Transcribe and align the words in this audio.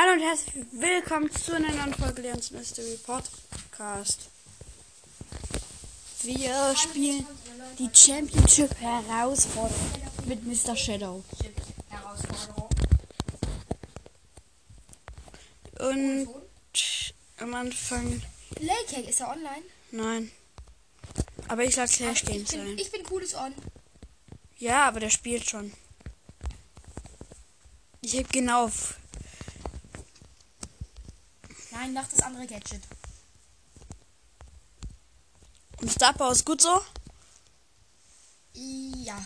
Hallo 0.00 0.12
und 0.12 0.20
herzlich 0.20 0.64
willkommen 0.70 1.28
zu 1.28 1.56
einer 1.56 1.72
neuen 1.72 1.92
Folge 1.92 2.22
Leons 2.22 2.52
Mystery 2.52 2.96
Podcast. 3.04 4.30
Wir 6.22 6.76
spielen 6.76 7.26
die 7.80 7.90
Championship 7.92 8.72
Herausforderung 8.78 9.90
mit 10.26 10.46
Mr. 10.46 10.76
Shadow. 10.76 11.24
Herausforderung. 11.88 12.68
Und 15.80 16.28
am 17.38 17.54
Anfang. 17.54 18.22
Laycake, 18.60 19.08
ist 19.08 19.18
er 19.18 19.30
online? 19.30 19.64
Nein. 19.90 20.30
Aber 21.48 21.64
ich 21.64 21.74
lasse 21.74 21.96
Clash 21.96 22.24
Games 22.24 22.52
sein. 22.52 22.78
ich 22.78 22.92
bin 22.92 23.02
cooles 23.02 23.34
on. 23.34 23.52
Ja, 24.58 24.86
aber 24.86 25.00
der 25.00 25.10
spielt 25.10 25.50
schon. 25.50 25.72
Ich 28.00 28.12
heb 28.12 28.30
genau 28.30 28.66
auf. 28.66 28.97
Nein, 31.78 31.92
mach 31.92 32.08
das 32.08 32.22
andere 32.22 32.44
Gadget. 32.44 32.82
Und 35.80 35.92
Star 35.92 36.12
Power 36.12 36.32
ist 36.32 36.44
gut 36.44 36.60
so? 36.60 36.82
Ja. 38.52 39.24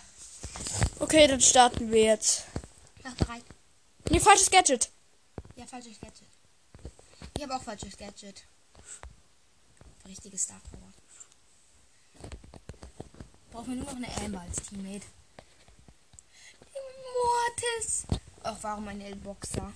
Okay, 0.98 1.26
dann 1.28 1.40
starten 1.40 1.90
wir 1.90 2.02
jetzt. 2.02 2.44
Mach 3.02 3.14
bereit. 3.14 3.42
Nee, 4.10 4.20
falsches 4.20 4.50
Gadget. 4.50 4.90
Ja, 5.56 5.66
falsches 5.66 5.98
Gadget. 5.98 6.28
Ich 7.38 7.42
habe 7.42 7.56
auch 7.56 7.62
falsches 7.62 7.96
Gadget. 7.96 8.42
Richtiges 10.06 10.42
Star 10.42 10.60
Power. 10.70 10.92
Brauchen 13.50 13.68
wir 13.68 13.76
nur 13.76 13.86
noch 13.86 13.96
eine 13.96 14.14
Amber 14.18 14.42
als 14.42 14.56
Teammate. 14.56 15.06
Mortis. 17.14 18.04
Ach, 18.42 18.58
warum 18.60 18.88
ein 18.88 19.00
L-Boxer? 19.00 19.72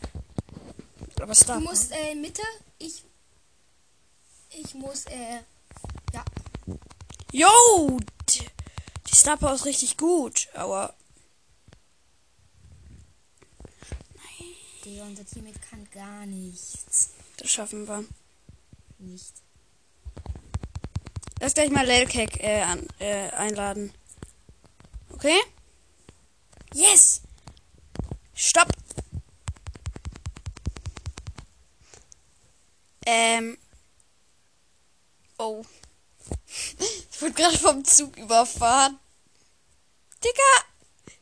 Aber 1.20 1.34
Star 1.34 1.59
Du 1.59 1.65
musst 1.65 1.93
äh, 1.93 2.15
Mitte. 2.15 2.43
Ich. 2.79 3.05
Ich 4.51 4.74
muss 4.74 5.07
äh. 5.07 5.40
Ja. 6.13 6.24
Yo! 7.32 7.99
Die, 8.29 9.15
Star 9.15 9.37
Power 9.37 9.55
ist 9.55 9.65
richtig 9.65 9.96
gut, 9.96 10.49
aber. 10.55 10.95
Digga, 14.85 15.05
unser 15.05 15.27
Teammate 15.27 15.59
kann 15.71 15.88
gar 15.90 16.27
nichts. 16.27 17.10
Das 17.38 17.51
schaffen 17.51 17.88
wir. 17.88 18.05
Nicht. 18.99 19.33
Lass 21.40 21.55
gleich 21.55 21.71
mal 21.71 21.85
Lelkek 21.85 22.43
äh, 22.43 22.62
an, 22.62 22.87
äh, 22.99 23.30
einladen. 23.30 23.93
Okay? 25.12 25.38
Yes! 26.73 27.23
Stopp! 28.35 28.68
Ähm. 33.07 33.57
Oh. 35.38 35.65
Ich 37.10 37.23
wurde 37.23 37.32
gerade 37.32 37.59
vom 37.59 37.85
Zug 37.85 38.16
überfahren. 38.16 38.99
Digga! 40.23 41.15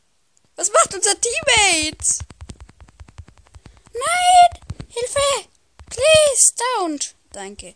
Was 0.55 0.71
macht 0.71 0.95
unser 0.95 1.13
Teammate? 1.19 2.25
Nein! 3.93 4.61
Hilfe! 4.89 5.49
Please, 5.89 6.53
don't! 6.57 7.13
Danke. 7.31 7.75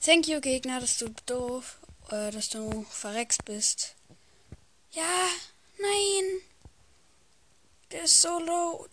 Thank 0.00 0.26
you, 0.26 0.40
Gegner, 0.40 0.80
dass 0.80 0.98
du 0.98 1.10
doof, 1.26 1.78
äh, 2.10 2.30
dass 2.32 2.48
du 2.48 2.84
verreckst 2.90 3.44
bist. 3.44 3.94
Ja, 4.90 5.28
nein. 5.78 6.40
Der 7.92 8.04
ist 8.04 8.20
so 8.20 8.40
low. 8.40 8.88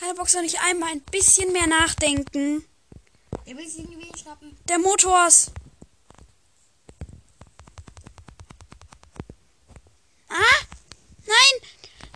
Kann 0.00 0.08
der 0.08 0.14
Boxer 0.14 0.40
nicht 0.40 0.58
einmal 0.62 0.92
ein 0.92 1.02
bisschen 1.02 1.52
mehr 1.52 1.66
nachdenken? 1.66 2.64
Er 3.44 3.54
will 3.54 3.68
sich 3.68 3.80
irgendwie 3.80 4.10
schnappen. 4.18 4.56
Der 4.66 4.78
Motors. 4.78 5.52
Ah? 10.30 10.64
Nein! 11.26 11.68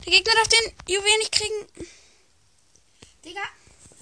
Der 0.03 0.13
Gegner 0.13 0.33
darf 0.35 0.49
den 0.49 0.73
Juwel 0.89 1.19
nicht 1.19 1.33
kriegen. 1.33 1.89
Digga, 3.23 3.43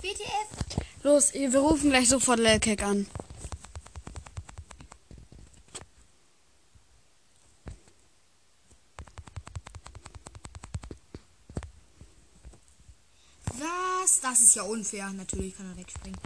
WTF. 0.01 0.87
Los, 1.03 1.35
wir 1.35 1.59
rufen 1.59 1.91
gleich 1.91 2.09
sofort 2.09 2.39
Lelkek 2.39 2.85
an. 2.85 3.09
Was? 14.03 14.21
Das 14.21 14.41
ist 14.41 14.57
ja 14.57 14.63
unfair. 14.83 15.11
Natürlich 15.13 15.57
kann 15.57 15.71
er 15.71 15.77
wegspringen. 15.77 16.19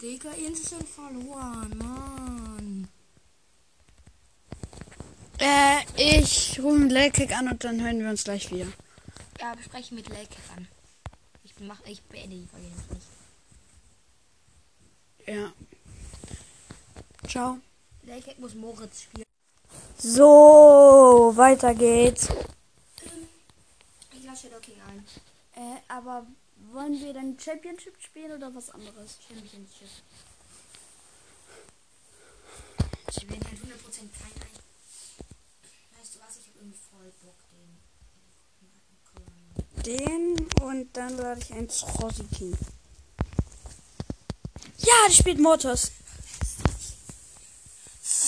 Digga, 0.00 0.30
schon 0.34 0.86
verloren, 0.86 1.78
Mann. 1.78 2.88
Äh, 5.38 5.80
ich 5.96 6.60
rufe 6.62 6.84
Lelkek 6.84 7.36
an 7.36 7.48
und 7.48 7.64
dann 7.64 7.80
hören 7.80 8.00
wir 8.00 8.10
uns 8.10 8.24
gleich 8.24 8.50
wieder. 8.50 8.66
Ja, 9.40 9.54
bespreche 9.54 9.94
mit 9.94 10.08
Lake 10.08 10.36
an. 10.56 10.68
Ich, 11.42 11.54
mach, 11.60 11.80
ich 11.86 12.02
beende 12.02 12.36
die 12.36 12.46
Folge 12.46 12.66
nicht. 12.66 13.06
Ja. 15.26 15.52
Ciao. 17.26 17.58
Lake 18.02 18.34
muss 18.38 18.54
Moritz 18.54 19.02
spielen. 19.02 19.24
So, 19.98 21.32
weiter 21.34 21.74
geht's. 21.74 22.28
Ich 24.12 24.24
lasse 24.24 24.48
Shadow 24.48 24.60
King 24.60 24.76
ein. 24.86 25.04
Äh, 25.56 25.80
aber 25.88 26.26
wollen 26.74 27.00
wir 27.00 27.14
dann 27.14 27.38
Championship 27.38 27.94
spielen 28.02 28.32
oder 28.32 28.54
was 28.54 28.70
anderes? 28.70 29.18
Championship. 29.26 29.88
Ich 33.16 33.26
bin 33.26 33.40
halt 33.44 33.58
100% 33.58 33.60
kein 33.62 34.32
ein. 34.42 34.54
Weißt 35.98 36.14
du 36.14 36.20
was? 36.20 36.36
Ich 36.38 36.48
habe 36.48 36.58
irgendwie 36.58 36.78
voll 36.90 37.12
Bock, 37.22 37.36
den. 37.52 37.78
Den 39.84 40.48
und 40.62 40.96
dann 40.96 41.16
lade 41.16 41.40
ich 41.40 41.52
ein 41.52 41.68
Rossi 42.02 42.24
King. 42.24 42.56
Ja, 44.78 45.08
die 45.08 45.14
spielt 45.14 45.38
Motors. 45.38 45.92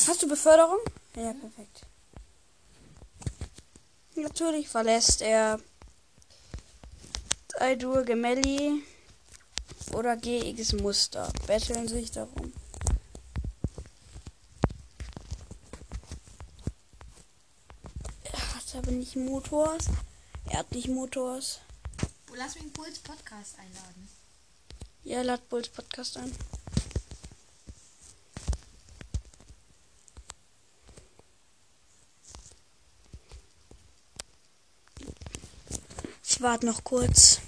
Hast 0.07 0.23
du 0.23 0.28
Beförderung? 0.28 0.78
Ja, 1.17 1.33
perfekt. 1.33 1.83
Natürlich 4.15 4.69
verlässt 4.69 5.21
er 5.21 5.61
Aidur 7.59 8.03
Gemelli 8.05 8.83
oder 9.93 10.17
GX 10.17 10.75
Muster. 10.75 11.33
Betteln 11.47 11.89
sich 11.89 12.11
darum. 12.11 12.53
Er 18.25 18.55
hat 18.55 18.75
aber 18.77 18.91
nicht 18.91 19.16
Motors. 19.16 19.87
Er 20.50 20.61
hat 20.61 20.72
nicht 20.72 20.89
Motors. 20.89 21.61
Lass 22.37 22.55
mich 22.56 22.72
Puls 22.72 22.99
Podcast 22.99 23.59
einladen. 23.59 24.09
Ja, 25.05 25.22
lad 25.22 25.49
Bulls 25.49 25.69
Podcast 25.69 26.19
ein. 26.19 26.33
Ich 36.37 36.43
warte 36.43 36.67
noch 36.67 36.85
kurz. 36.85 37.41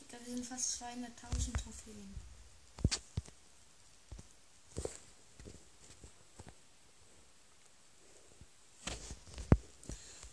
Ich 0.00 0.06
glaube, 0.06 0.26
wir 0.26 0.34
sind 0.36 0.46
fast 0.46 0.80
200.000 0.80 1.60
Trophäen. 1.60 2.14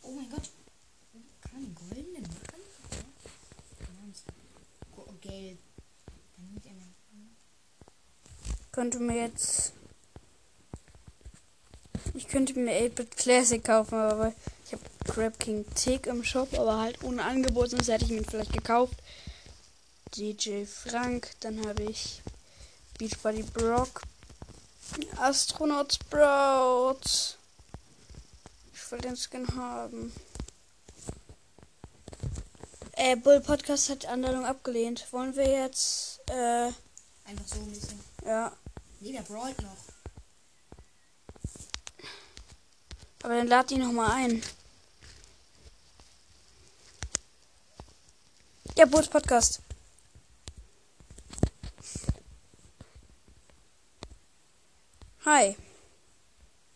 Oh 0.04 0.12
mein 0.12 0.30
Gott. 0.30 0.52
Kann 1.42 1.54
man 1.54 1.74
goldene 1.74 2.20
machen? 2.20 2.62
Ja. 4.98 5.14
Geld. 5.20 5.58
Könnte 8.72 9.00
mir 9.00 9.18
jetzt. 9.18 9.67
Ich 12.38 12.46
könnte 12.46 12.60
mir 12.60 12.72
8-Bit 12.72 13.18
Classic 13.18 13.64
kaufen, 13.64 13.96
aber 13.96 14.32
ich 14.64 14.72
habe 14.72 14.84
Crab 15.06 15.40
King 15.40 15.66
Tick 15.74 16.06
im 16.06 16.24
Shop, 16.24 16.54
aber 16.54 16.78
halt 16.78 17.04
ohne 17.04 17.24
Angebot, 17.24 17.72
sonst 17.72 17.88
hätte 17.88 18.06
ich 18.06 18.12
ihn 18.12 18.24
vielleicht 18.24 18.54
gekauft. 18.54 18.94
DJ 20.16 20.66
Frank, 20.66 21.32
dann 21.40 21.66
habe 21.66 21.82
ich 21.82 22.22
Beachbody 23.00 23.42
Brock, 23.42 24.04
Astronaut 25.16 25.94
Sprout. 25.94 27.00
Ich 28.72 28.92
will 28.92 29.00
den 29.00 29.18
Skin 29.18 29.48
haben. 29.56 30.14
Äh, 32.92 33.16
Bull 33.16 33.42
Podcast 33.42 33.90
hat 33.90 34.04
die 34.04 34.10
Anladung 34.10 34.46
abgelehnt. 34.46 35.08
Wollen 35.10 35.36
wir 35.36 35.50
jetzt, 35.50 36.20
äh, 36.30 36.68
Einfach 37.26 37.48
so 37.48 37.60
ein 37.62 37.72
bisschen. 37.72 38.00
ja. 38.24 38.52
Nee, 39.00 39.14
der 39.14 39.22
brawlt 39.24 39.60
noch. 39.64 39.87
Aber 43.24 43.36
dann 43.36 43.48
lad 43.48 43.70
die 43.70 43.78
nochmal 43.78 44.12
ein. 44.12 44.44
Der 48.78 48.86
Boots 48.86 49.08
Podcast. 49.08 49.62
Hi. 55.26 55.58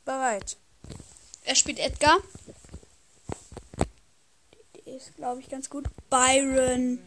Bereit. 0.03 0.57
Er 1.43 1.55
spielt 1.55 1.79
Edgar. 1.79 2.17
Die 4.75 4.89
ist, 4.89 5.15
glaube 5.15 5.41
ich, 5.41 5.47
ganz 5.47 5.69
gut. 5.69 5.87
Byron. 6.09 6.99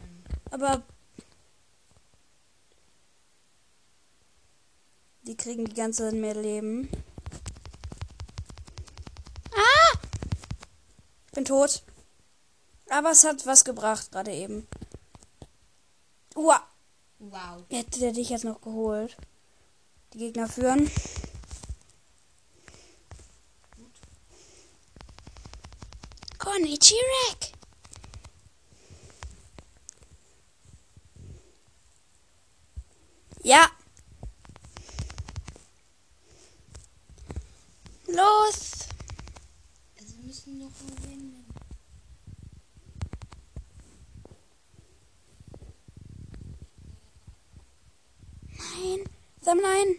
Aber. 0.49 0.81
Die 5.23 5.35
kriegen 5.35 5.65
die 5.65 5.75
ganze 5.75 6.09
Zeit 6.09 6.13
mehr 6.13 6.35
Leben. 6.35 6.89
Bin 11.35 11.45
tot. 11.45 11.83
Aber 12.89 13.11
es 13.11 13.23
hat 13.23 13.45
was 13.45 13.63
gebracht 13.63 14.11
gerade 14.11 14.31
eben. 14.31 14.67
Uah. 16.35 16.61
Wow. 17.19 17.63
Hätte 17.69 17.99
der 17.99 18.11
dich 18.11 18.29
jetzt 18.29 18.43
noch 18.43 18.61
geholt. 18.61 19.15
Die 20.13 20.17
Gegner 20.17 20.47
führen. 20.47 20.89
Konnichirak. 26.37 27.55
Ja. 33.43 33.69
Los. 38.07 38.87
Also 39.97 40.17
wir 40.17 40.25
müssen 40.25 40.59
noch 40.59 40.71
gewinnen. 40.79 41.45
Nein. 48.57 49.03
Sammel 49.55 49.65
ein. 49.65 49.95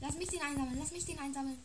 Lass 0.00 0.16
mich 0.16 0.28
den 0.28 0.40
einsammeln, 0.40 0.78
lass 0.78 0.92
mich 0.92 1.04
den 1.04 1.18
einsammeln. 1.18 1.58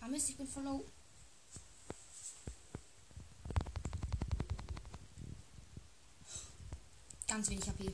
Ah 0.00 0.08
Mist, 0.08 0.30
ich 0.30 0.36
bin 0.36 0.48
voll 0.48 0.64
low. 0.64 0.84
Ganz 7.28 7.50
wenig 7.50 7.68
HP. 7.68 7.92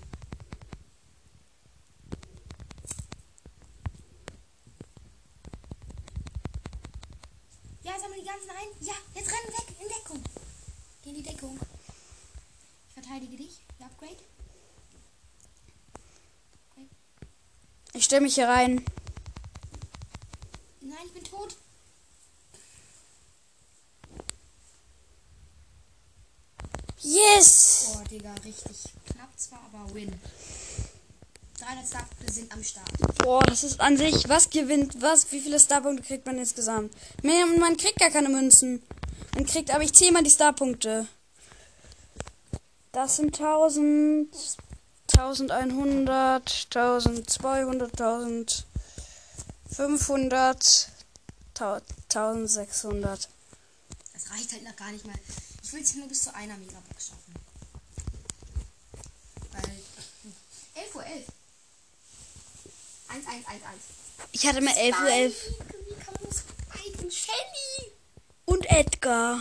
Ganzen 8.34 8.50
ein. 8.50 8.66
Ja, 8.80 8.94
jetzt 9.14 9.30
rennen 9.30 9.46
weg 9.46 9.76
in 9.80 9.88
Deckung. 9.88 10.24
Geh 11.02 11.10
in 11.10 11.14
die 11.14 11.22
Deckung. 11.22 11.56
Ich 12.88 12.94
verteidige 12.94 13.36
dich. 13.36 13.60
Ja, 13.78 13.86
Upgrade. 13.86 14.16
Ich 17.92 18.04
stelle 18.04 18.22
mich 18.22 18.34
hier 18.34 18.48
rein. 18.48 18.84
Nein, 20.80 20.98
ich 21.06 21.12
bin 21.12 21.22
tot. 21.22 21.56
Yes. 27.02 27.92
Oh, 27.94 28.02
Digga, 28.08 28.34
richtig 28.44 28.82
knapp 29.12 29.38
zwar, 29.38 29.60
aber 29.72 29.94
win. 29.94 30.20
300 31.64 31.86
Starpunkte 31.86 32.32
sind 32.32 32.52
am 32.52 32.62
Start. 32.62 32.90
Boah, 33.18 33.42
das 33.44 33.64
ist 33.64 33.80
an 33.80 33.96
sich, 33.96 34.28
was 34.28 34.50
gewinnt 34.50 35.00
was? 35.00 35.32
Wie 35.32 35.40
viele 35.40 35.58
Starpunkte 35.58 36.02
kriegt 36.02 36.26
man 36.26 36.36
insgesamt? 36.38 36.92
Man, 37.22 37.58
man 37.58 37.76
kriegt 37.76 37.98
gar 37.98 38.10
keine 38.10 38.28
Münzen. 38.28 38.82
Man 39.34 39.46
kriegt 39.46 39.70
aber 39.70 39.82
ich 39.82 39.94
zehnmal 39.94 40.22
die 40.22 40.30
Starpunkte. 40.30 41.06
Das 42.92 43.16
sind 43.16 43.40
1000, 43.40 44.28
1100, 45.16 46.66
1200, 46.74 48.66
1500, 49.70 50.88
1600. 51.54 53.28
Das 54.12 54.30
reicht 54.30 54.52
halt 54.52 54.64
noch 54.64 54.76
gar 54.76 54.92
nicht 54.92 55.06
mal. 55.06 55.14
Ich 55.62 55.72
will 55.72 55.82
es 55.82 55.94
nur 55.94 56.06
bis 56.08 56.24
zu 56.24 56.34
einer 56.34 56.56
Megabox 56.58 57.08
schaffen. 57.08 57.34
Weil. 59.52 59.62
11 60.74 60.94
Uhr 60.94 61.04
11. 61.04 61.24
1, 63.14 63.26
1, 63.28 63.46
1, 63.46 63.62
1. 63.62 63.82
Ich 64.32 64.44
hatte 64.44 64.60
mal 64.60 64.76
11 64.76 65.00
Uhr 65.00 65.08
11. 65.08 65.34
Wie 65.88 65.94
kann 65.94 66.14
man 66.14 66.24
das 66.24 66.44
fighten? 66.68 67.10
Shelly! 67.12 67.92
Und 68.44 68.68
Edgar. 68.68 69.38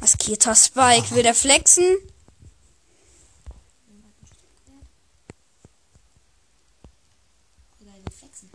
Maskierter 0.00 0.54
Spike. 0.54 1.10
Will 1.14 1.24
der 1.24 1.34
flexen? 1.34 1.96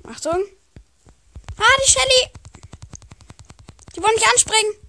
Achtung. 0.04 0.46
Ah, 1.58 1.78
die 1.86 1.92
Shelly. 1.92 2.32
Die 3.96 4.02
wollen 4.02 4.16
mich 4.16 4.28
anspringen. 4.28 4.89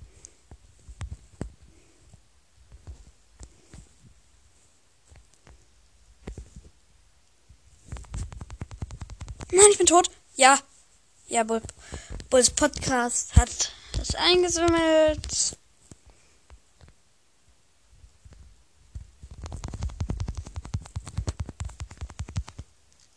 Nein, 9.52 9.66
ich 9.70 9.78
bin 9.78 9.86
tot. 9.86 10.10
Ja. 10.36 10.58
Ja, 11.26 11.44
Bull, 11.44 11.62
Bulls 12.28 12.50
Podcast 12.50 13.36
hat 13.36 13.72
das 13.96 14.14
eingesammelt. 14.14 15.56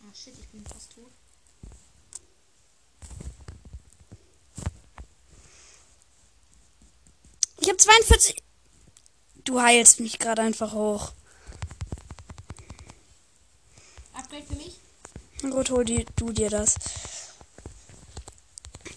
Ah, 0.01 0.13
shit, 0.13 0.33
ich 0.39 0.47
bin 0.49 0.65
fast 0.65 0.91
tot. 0.93 1.11
Ich 7.59 7.67
habe 7.69 7.77
42. 7.77 8.43
Du 9.43 9.61
heilst 9.61 9.99
mich 9.99 10.19
gerade 10.19 10.41
einfach 10.41 10.73
hoch. 10.73 11.13
Upgrade 14.13 14.45
für 14.45 14.55
mich? 14.55 14.79
Gut, 15.51 15.71
hol 15.71 15.83
die, 15.83 16.05
du 16.15 16.31
dir 16.31 16.49
das. 16.49 16.75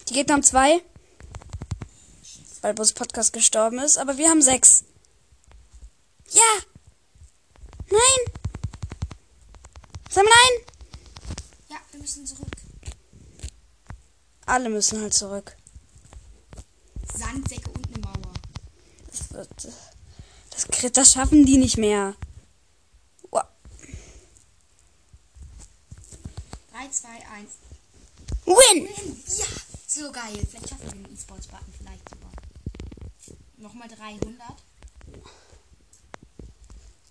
Die 0.07 0.13
Gegner 0.13 0.35
haben 0.35 0.43
zwei. 0.43 0.81
Weil 2.61 2.73
Bus 2.73 2.93
Podcast 2.93 3.33
gestorben 3.33 3.79
ist. 3.79 3.97
Aber 3.97 4.17
wir 4.17 4.29
haben 4.29 4.41
sechs. 4.41 4.85
Ja. 6.31 6.41
Nein. 7.89 8.33
Sammel 10.09 10.31
ein. 10.31 10.65
Ja, 11.69 11.77
wir 11.91 11.99
müssen 11.99 12.25
zurück. 12.25 12.55
Alle 14.45 14.69
müssen 14.69 15.01
halt 15.01 15.13
zurück. 15.13 15.57
Sandsäcke 17.13 17.69
und 17.71 17.87
eine 17.87 17.99
Mauer. 17.99 18.33
Das, 19.11 19.31
wird, 19.33 19.49
das, 20.51 20.91
das 20.93 21.11
schaffen 21.11 21.45
die 21.45 21.57
nicht 21.57 21.77
mehr. 21.77 22.15
Wow. 23.29 23.43
3, 27.37 27.45
2, 27.45 27.45
1. 27.45 27.57
Win. 28.45 28.89
Ja, 29.37 29.45
so 29.87 30.11
geil. 30.11 30.47
Vielleicht 30.49 30.69
schaffen 30.69 30.85
wir 30.85 31.03
den 31.03 31.13
E-Sports-Button 31.13 31.73
vielleicht 31.77 32.09
sogar. 32.09 32.31
Nochmal 33.57 33.87
300. 33.87 34.41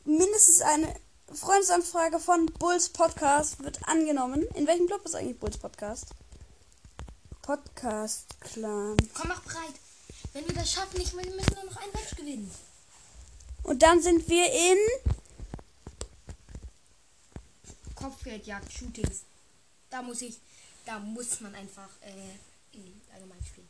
Mindestens 0.05 0.63
eine 0.63 0.95
Freundesanfrage 1.33 2.19
von 2.19 2.47
Bulls 2.47 2.89
Podcast 2.89 3.63
wird 3.63 3.87
angenommen. 3.89 4.45
In 4.55 4.67
welchem 4.67 4.87
Club 4.87 5.05
ist 5.05 5.15
eigentlich 5.15 5.39
Bulls 5.39 5.59
Podcast? 5.59 6.07
Podcast 7.43 8.27
Clan. 8.41 8.97
Komm, 9.15 9.29
mach 9.29 9.43
breit. 9.43 9.75
Wenn 10.33 10.47
wir 10.47 10.55
das 10.55 10.73
schaffen, 10.73 11.01
ich, 11.01 11.13
wir 11.13 11.23
müssen 11.35 11.55
nur 11.55 11.65
noch 11.65 11.77
ein 11.77 11.91
Match 11.93 12.17
gewinnen. 12.17 12.51
Und 13.63 13.83
dann 13.83 14.03
sind 14.03 14.29
wir 14.29 14.47
in. 14.53 14.79
Kopfgeldjagd, 17.95 18.73
Shootings. 18.73 19.23
Da 19.97 20.03
muss 20.03 20.21
ich, 20.21 20.37
da 20.85 20.99
muss 20.99 21.41
man 21.41 21.55
einfach 21.55 21.89
äh, 22.03 22.77
in 22.77 23.01
allgemein 23.15 23.43
spielen. 23.43 23.67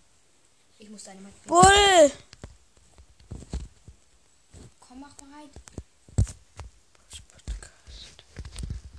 Ich 0.76 0.90
muss 0.90 1.04
Dynamite 1.04 1.36
spielen. 1.36 1.50
Bull! 1.50 2.12
Komm, 4.80 4.98
mach 4.98 5.14
bereit. 5.14 5.52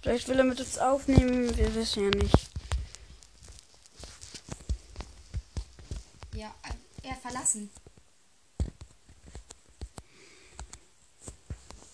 Vielleicht 0.01 0.29
will 0.29 0.39
er 0.39 0.46
mit 0.46 0.57
uns 0.57 0.77
aufnehmen, 0.77 1.57
wir 1.57 1.75
wissen 1.75 2.03
ja 2.03 2.10
nicht. 2.12 2.50
Ja, 6.34 6.55
äh, 6.63 7.10
er 7.10 7.15
verlassen. 7.17 7.69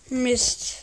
Mist. 0.10 0.83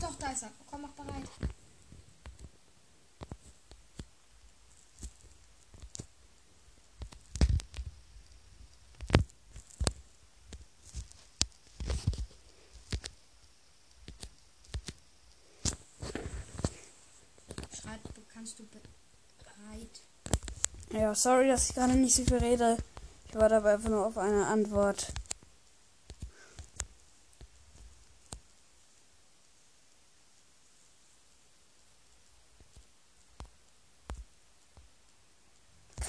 Da 0.00 0.30
ist 0.32 0.42
er. 0.42 0.50
Komm, 0.70 0.82
mach 0.82 0.90
bereit. 0.90 1.28
Schreib, 17.72 18.00
kannst 18.32 18.58
du 18.58 18.64
bereit? 18.66 20.02
Ja, 20.92 21.14
sorry, 21.14 21.48
dass 21.48 21.68
ich 21.68 21.74
gerade 21.74 21.94
nicht 21.94 22.14
so 22.14 22.24
viel 22.24 22.38
rede. 22.38 22.78
Ich 23.28 23.34
warte 23.34 23.56
aber 23.56 23.70
einfach 23.74 23.90
nur 23.90 24.06
auf 24.06 24.16
eine 24.16 24.46
Antwort. 24.46 25.12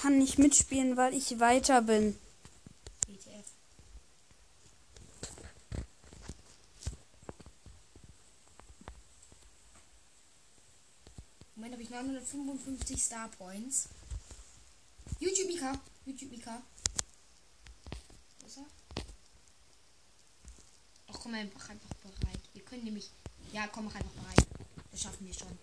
Kann 0.00 0.19
nicht 0.30 0.38
mitspielen, 0.38 0.96
weil 0.96 1.12
ich 1.12 1.40
weiter 1.40 1.82
bin. 1.82 2.16
Moment, 11.56 11.72
habe 11.74 11.82
ich 11.82 11.90
955 11.90 13.02
Star 13.02 13.28
Points. 13.28 13.88
YouTube 15.18 15.48
Mika. 15.48 15.72
YouTube 16.06 16.30
Mika. 16.30 16.62
Wo 18.38 18.46
ist 18.46 18.58
er? 18.58 18.66
Ach 21.08 21.18
komm 21.20 21.34
einfach 21.34 21.68
einfach 21.68 21.94
bereit. 21.96 22.40
Wir 22.54 22.62
können 22.62 22.84
nämlich. 22.84 23.10
Ja, 23.52 23.66
komm 23.66 23.86
mach 23.86 23.96
einfach 23.96 24.12
bereit. 24.12 24.46
Das 24.92 25.02
schaffen 25.02 25.26
wir 25.26 25.34
schon. 25.34 25.58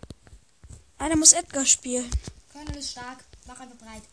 Einer 0.97 1.15
muss 1.15 1.31
Edgar 1.31 1.65
spielen. 1.65 2.09
Colonel 2.51 2.77
ist 2.77 2.91
stark. 2.91 3.23
Mach 3.47 3.59
einfach 3.59 3.77
bereit. 3.77 4.03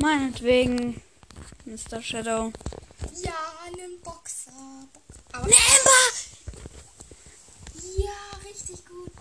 Meinetwegen. 0.00 1.00
Mr. 1.66 2.00
Shadow. 2.02 2.52
Ja, 3.22 3.34
einen 3.66 4.00
Boxer. 4.02 4.50
Aber 5.32 5.46
Ne, 5.46 5.54
Amber! 5.54 6.10
ja, 7.98 8.48
richtig 8.48 8.84
gut. 8.86 9.12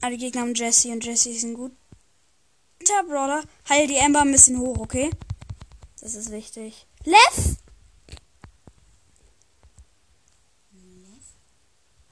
Alle 0.00 0.16
Gegner 0.16 0.42
haben 0.42 0.54
Jesse 0.54 0.90
und 0.92 1.04
Jesse 1.04 1.30
ist 1.30 1.42
ein 1.42 1.54
guter 1.54 1.74
Brawler. 3.06 3.42
Heil 3.68 3.86
die 3.86 3.98
Amber 3.98 4.20
ein 4.20 4.32
bisschen 4.32 4.58
hoch, 4.58 4.78
okay? 4.78 5.10
Das 6.00 6.14
ist 6.14 6.30
wichtig. 6.30 6.86
Lev! 7.04 7.56
Lev? 10.72 11.24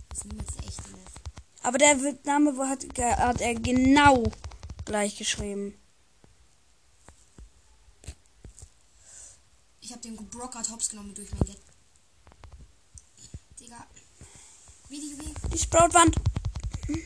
Das 0.09 0.21
der 0.21 0.67
echte 0.67 0.83
Lev. 0.83 0.86
Aber 1.67 1.79
der 1.79 1.97
Name 2.23 2.57
wo 2.57 2.65
hat, 2.65 2.87
hat 2.97 3.41
er 3.41 3.55
genau 3.57 4.23
gleich 4.85 5.19
geschrieben. 5.19 5.75
Ich 9.81 9.91
habe 9.91 10.01
den 10.01 10.15
Brock 10.15 10.55
hat 10.55 10.71
hops 10.71 10.89
genommen 10.89 11.13
durch 11.17 11.29
mein 11.33 11.41
Get. 11.41 11.59
Digga. 13.59 13.85
Wie 14.89 15.01
die 15.01 15.19
wie? 15.19 15.35
Die 15.53 15.59
Sproutwand. 15.59 16.15
Nein. 16.87 17.03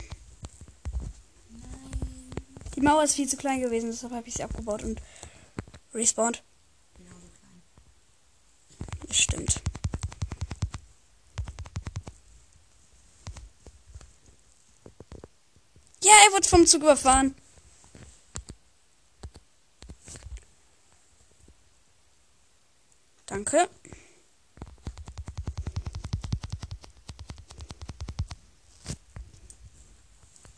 Die 2.75 2.81
Mauer 2.81 3.03
ist 3.03 3.15
viel 3.15 3.27
zu 3.27 3.37
klein 3.37 3.61
gewesen, 3.61 3.89
deshalb 3.89 4.13
habe 4.13 4.27
ich 4.27 4.35
sie 4.35 4.43
abgebaut 4.43 4.83
und 4.83 5.01
respawned. 5.91 6.43
Genau 6.99 7.15
so 7.15 7.29
klein. 7.39 7.63
Das 9.07 9.17
stimmt. 9.17 9.70
Ja, 16.03 16.13
er 16.25 16.33
wurde 16.33 16.47
vom 16.47 16.65
Zug 16.65 16.81
überfahren. 16.81 17.35
Danke. 23.27 23.69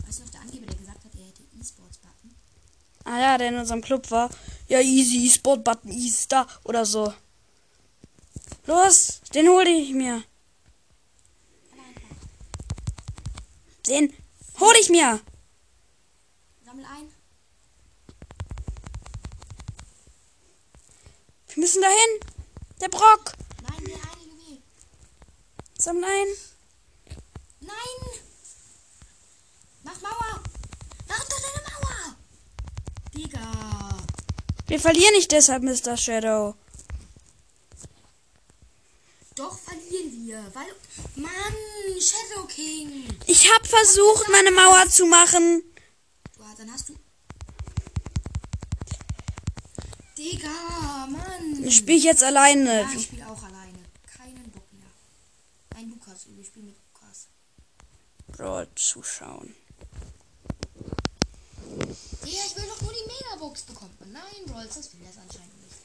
Weißt 0.05 0.19
du 0.19 0.23
noch 0.23 0.31
der 0.31 0.41
Angeber, 0.41 0.65
der 0.65 0.75
gesagt 0.75 1.03
hat, 1.03 1.11
er 1.13 1.25
hätte 1.27 1.43
E-Sports-Button? 1.59 2.35
Ah 3.03 3.19
ja, 3.19 3.37
der 3.37 3.49
in 3.49 3.57
unserem 3.57 3.81
Club 3.81 4.09
war. 4.11 4.29
Ja, 4.69 4.79
easy, 4.79 5.29
Sport-Button, 5.29 5.91
easy, 5.91 6.27
da 6.29 6.47
oder 6.63 6.85
so. 6.85 7.13
Los, 8.65 9.21
den 9.35 9.49
hol 9.49 9.67
ich 9.67 9.91
mir. 9.93 10.23
Den 13.87 14.13
hol 14.59 14.73
ich 14.79 14.89
mir. 14.89 15.19
Sammel 16.73 16.85
ein. 16.87 17.11
Wir 21.49 21.61
müssen 21.61 21.81
dahin. 21.83 22.19
Der 22.81 22.89
Brock. 22.89 23.33
Nein, 23.61 23.85
der 23.85 23.95
eine 23.95 24.23
Junge. 24.27 24.61
Sammel 25.77 26.03
ein. 26.03 26.27
Nein! 27.59 28.21
Mach 29.83 30.01
Mauer! 30.01 30.41
Mach 31.07 31.23
doch 31.25 31.39
deine 31.41 31.63
Mauer! 31.69 32.15
Digga! 33.13 33.97
Wir 34.65 34.79
verlieren 34.79 35.13
nicht 35.13 35.31
deshalb, 35.31 35.61
Mr. 35.61 35.95
Shadow. 35.95 36.55
Doch 39.35 39.59
verlieren 39.59 40.25
wir, 40.25 40.43
weil. 40.55 40.75
Mann, 41.17 41.55
Shadow 41.99 42.47
King! 42.47 43.15
Ich 43.27 43.53
habe 43.53 43.65
versucht, 43.65 44.27
meine 44.29 44.49
Mauer 44.49 44.89
zu 44.89 45.05
machen. 45.05 45.63
Dann 46.63 46.71
hast 46.71 46.87
du. 46.87 46.95
Digga, 50.17 51.07
Mann! 51.07 51.69
Spiele 51.69 51.97
ich 51.97 52.05
jetzt 52.05 52.23
alleine. 52.23 52.83
Ja, 52.83 52.89
ich 52.95 53.03
spiele 53.03 53.27
auch 53.29 53.43
alleine. 53.43 53.79
Keinen 54.05 54.49
Bock 54.49 54.71
mehr. 54.71 54.87
Ein 55.75 55.89
Lukas, 55.89 56.25
wir 56.29 56.45
spielen 56.45 56.67
mit 56.67 56.77
Lukas. 56.77 57.27
Brawl 58.27 58.69
zuschauen. 58.75 59.53
Digga, 62.25 62.43
ich 62.47 62.55
will 62.55 62.65
doch 62.65 62.81
nur 62.81 62.93
die 62.93 63.11
Megabox 63.11 63.63
bekommen. 63.63 63.97
Nein, 64.13 64.55
Rolls, 64.55 64.75
das 64.75 64.93
will 64.93 65.01
das 65.05 65.17
anscheinend 65.17 65.61
nicht. 65.63 65.75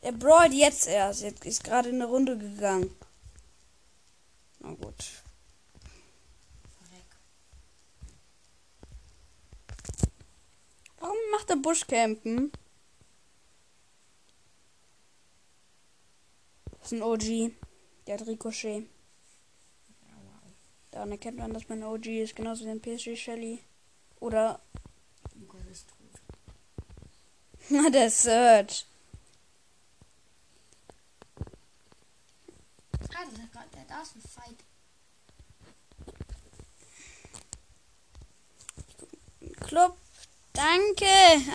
Er 0.00 0.10
brawlt 0.10 0.54
jetzt 0.54 0.88
erst. 0.88 1.20
Jetzt 1.20 1.44
ist 1.44 1.62
gerade 1.62 1.90
in 1.90 2.02
eine 2.02 2.06
Runde 2.06 2.36
gegangen. 2.36 2.92
Na 4.58 4.72
gut. 4.72 5.23
Warum 11.04 11.18
macht 11.32 11.50
er 11.50 11.56
Buschcampen? 11.56 12.50
Das 16.78 16.92
ist 16.92 16.92
ein 16.92 17.02
OG. 17.02 17.52
Der 18.06 18.18
hat 18.18 18.26
Ricochet. 18.26 18.88
Daran 20.92 21.12
erkennt 21.12 21.36
man, 21.36 21.52
dass 21.52 21.68
man 21.68 21.82
OG 21.82 22.06
ist. 22.06 22.34
Genauso 22.34 22.64
wie 22.64 22.70
ein 22.70 22.80
PSG 22.80 23.18
Shelly. 23.18 23.62
Oder 24.18 24.62
Lukas 25.34 25.60
ist 25.70 25.90
tot. 25.90 26.22
der 27.92 28.10
Search. 28.10 28.86
Ah, 33.14 33.24
der, 33.26 33.46
der, 33.52 33.66
der, 33.74 33.84
da 33.86 34.00
ist 34.00 34.16
ein 34.16 34.22
Fight. 34.22 34.64
Club. 39.68 39.98
Danke 40.54 41.06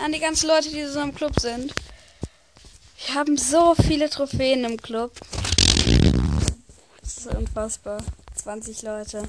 an 0.04 0.12
die 0.12 0.20
ganzen 0.20 0.46
Leute, 0.46 0.70
die 0.70 0.84
so 0.84 1.00
im 1.00 1.14
Club 1.14 1.40
sind. 1.40 1.74
Wir 3.06 3.14
haben 3.14 3.38
so 3.38 3.74
viele 3.74 4.10
Trophäen 4.10 4.62
im 4.64 4.76
Club. 4.76 5.18
Das 7.00 7.16
ist 7.16 7.26
unfassbar. 7.34 8.02
20 8.36 8.82
Leute. 8.82 9.26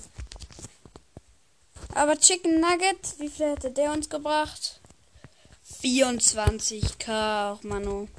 Aber 1.96 2.20
Chicken 2.20 2.60
Nugget, 2.60 3.20
wie 3.20 3.30
viel 3.30 3.52
hätte 3.52 3.72
der 3.72 3.94
uns 3.94 4.10
gebracht? 4.10 4.82
24k, 5.82 7.08
ach 7.08 7.64
Manu. 7.64 8.10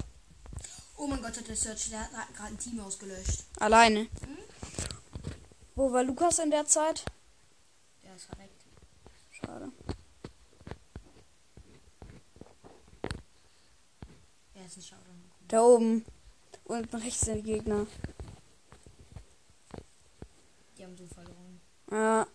Oh 0.97 1.05
mein 1.05 1.21
Gott, 1.21 1.37
hat 1.37 1.47
der 1.47 1.55
Search, 1.55 1.91
der 1.91 1.99
hat 1.99 2.35
gerade 2.35 2.53
ein 2.53 2.57
Team 2.57 2.79
ausgelöscht. 2.79 3.43
Alleine. 3.59 4.07
Wo 5.75 5.91
war 5.91 6.03
Lukas 6.03 6.39
in 6.39 6.49
der 6.49 6.65
Zeit? 6.65 7.05
Der 8.03 8.15
ist 8.15 8.25
verreckt. 8.25 8.65
Schade. 9.31 9.71
Da 15.47 15.61
oben. 15.61 16.05
Unten 16.65 16.95
rechts 16.95 17.21
sind 17.21 17.43
Gegner. 17.43 17.85
Die 20.77 20.83
haben 20.83 20.97
so 20.97 21.05
verloren. 21.07 21.61
Ja. 21.91 22.27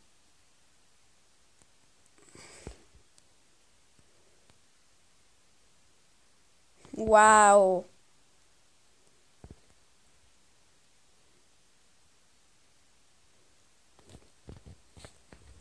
Wow. 6.92 7.85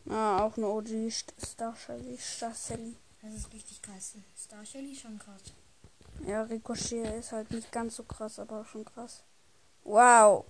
Ah, 0.10 0.44
auch 0.44 0.58
eine 0.58 0.68
OG 0.68 1.12
Star 1.12 1.76
Shelly. 1.76 2.18
Star 2.18 2.54
Shelly. 2.56 2.96
Das 3.22 3.34
ist 3.34 3.54
richtig 3.54 3.82
krass. 3.82 4.16
Star 4.38 4.66
Shelly 4.66 4.96
schon 4.96 5.20
krass. 5.20 5.42
Ja, 6.26 6.44
Ricochet 6.44 7.20
ist 7.20 7.32
halt 7.32 7.52
nicht 7.52 7.72
ganz 7.72 7.96
so 7.96 8.04
krass, 8.04 8.40
aber 8.40 8.66
schon 8.66 8.84
krass. 8.86 9.24
Wow. 9.84 10.46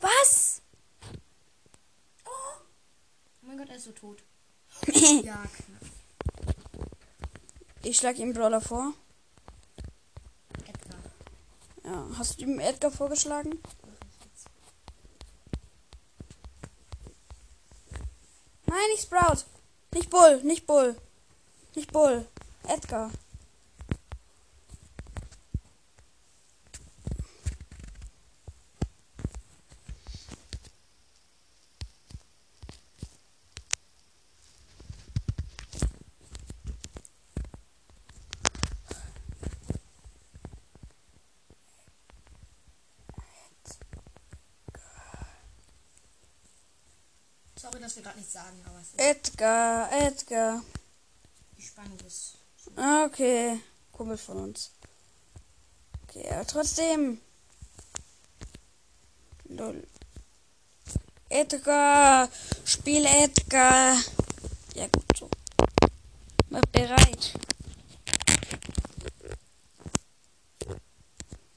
Was? 0.00 0.62
Oh 2.24 2.60
mein 3.42 3.58
Gott, 3.58 3.68
er 3.68 3.76
ist 3.76 3.84
so 3.84 3.92
tot. 3.92 4.22
ich 4.86 5.22
Ja, 5.24 5.44
knapp. 5.44 5.90
schlage 7.94 8.22
ihm 8.22 8.32
Brawler 8.32 8.60
vor. 8.60 8.92
Edgar. 10.66 11.00
Ja, 11.84 12.08
hast 12.18 12.38
du 12.38 12.44
ihm 12.44 12.60
Edgar 12.60 12.90
vorgeschlagen? 12.90 13.52
Ich. 13.52 14.44
Nein, 18.66 18.78
nicht 18.92 19.02
Sprout. 19.04 19.44
Nicht 19.94 20.10
Bull, 20.10 20.42
nicht 20.42 20.66
Bull. 20.66 20.96
Nicht 21.74 21.92
Bull. 21.92 22.26
Edgar. 22.68 23.10
Sorry, 47.58 47.80
dass 47.80 47.96
wir 47.96 48.02
gerade 48.02 48.18
nichts 48.18 48.32
sagen, 48.32 48.62
aber 48.64 48.78
es 48.80 48.88
ist 48.90 49.00
Edgar, 49.00 49.92
Edgar. 49.92 50.62
die 51.56 51.62
Spannung 51.62 51.98
ist. 52.06 52.45
Okay. 52.74 53.60
Kumpel 53.92 54.18
von 54.18 54.36
uns. 54.38 54.72
Okay, 56.02 56.28
aber 56.30 56.46
trotzdem. 56.46 57.20
Lol. 59.44 59.86
Edgar. 61.28 62.28
Spiel 62.64 63.04
Edgar. 63.06 63.96
Ja, 64.74 64.86
gut 64.88 65.04
so. 65.16 65.30
Mach 66.50 66.62
bereit. 66.72 67.32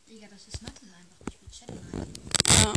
Digga, 0.08 0.28
das 0.30 0.48
ist 0.48 0.62
Mathe 0.62 0.86
einfach 0.86 1.26
nicht 1.26 1.42
mit 1.42 1.52
Chat 1.52 1.70
rein. 1.70 2.14
Ja. 2.64 2.74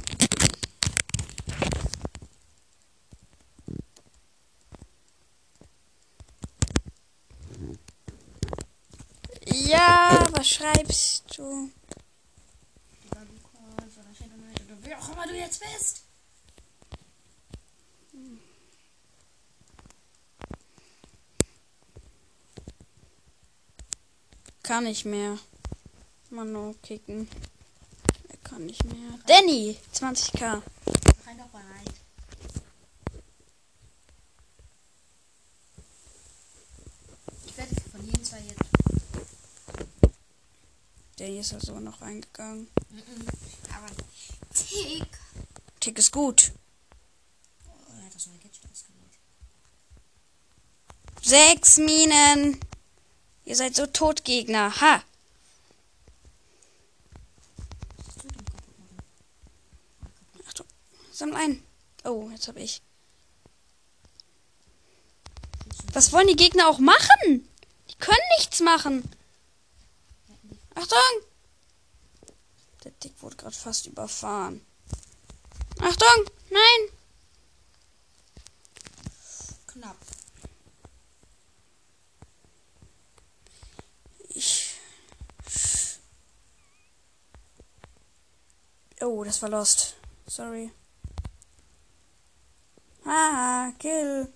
Ja, 9.44 10.26
was 10.32 10.48
schreibst 10.62 11.24
du? 11.36 11.70
Lukas 13.10 13.98
oder 13.98 14.14
Shadow 14.14 14.36
Knight 14.36 14.62
oder 14.64 14.76
wer 14.82 14.98
auch 14.98 15.08
immer 15.12 15.26
du 15.26 15.34
jetzt 15.34 15.60
bist. 15.60 16.02
Kann 24.62 24.84
nicht 24.84 25.04
mehr. 25.04 25.36
Mano 26.30 26.76
kicken. 26.82 27.28
Er 28.28 28.36
kann 28.48 28.64
nicht 28.66 28.84
mehr. 28.84 29.18
Danny, 29.26 29.76
20k. 29.92 30.62
Mach 30.86 31.26
einfach 31.26 31.46
bereit. 31.48 31.94
Ich 37.46 37.56
werde 37.56 37.74
von 37.90 38.04
jedem 38.06 38.24
zwei 38.24 38.38
jetzt. 38.38 38.72
Danny 41.16 41.38
ist 41.38 41.52
also 41.52 41.78
noch 41.78 42.00
reingegangen. 42.00 42.68
Aber 43.74 43.88
Tick. 44.54 45.06
Tick 45.80 45.98
ist 45.98 46.12
gut. 46.12 46.52
Oh, 47.66 47.98
er 47.98 48.06
hat 48.06 48.14
das 48.14 48.26
neue 48.26 48.38
Gadget 48.38 48.64
ausgewählt. 48.70 49.18
Sechs 51.20 51.78
Minen. 51.78 52.58
Ihr 53.44 53.56
seid 53.56 53.74
so 53.74 53.86
Totgegner. 53.86 54.80
Ha. 54.80 55.02
Achtung. 60.46 60.66
Sammel 61.12 61.36
ein. 61.36 61.64
Oh, 62.04 62.30
jetzt 62.30 62.48
hab 62.48 62.56
ich. 62.56 62.82
Was 65.92 66.12
wollen 66.12 66.28
die 66.28 66.36
Gegner 66.36 66.68
auch 66.68 66.78
machen? 66.78 67.48
Die 67.90 67.96
können 67.96 68.18
nichts 68.38 68.60
machen. 68.60 69.08
Achtung! 70.74 71.28
Der 72.84 72.92
Dick 72.92 73.22
wurde 73.22 73.36
gerade 73.36 73.54
fast 73.54 73.86
überfahren. 73.86 74.64
Achtung! 75.80 76.30
Nein! 76.50 76.88
Knapp. 79.66 79.96
Ich. 84.28 84.78
Oh, 89.00 89.24
das 89.24 89.42
war 89.42 89.48
Lost. 89.48 89.96
Sorry. 90.26 90.70
Ah, 93.04 93.72
Kill. 93.78 94.32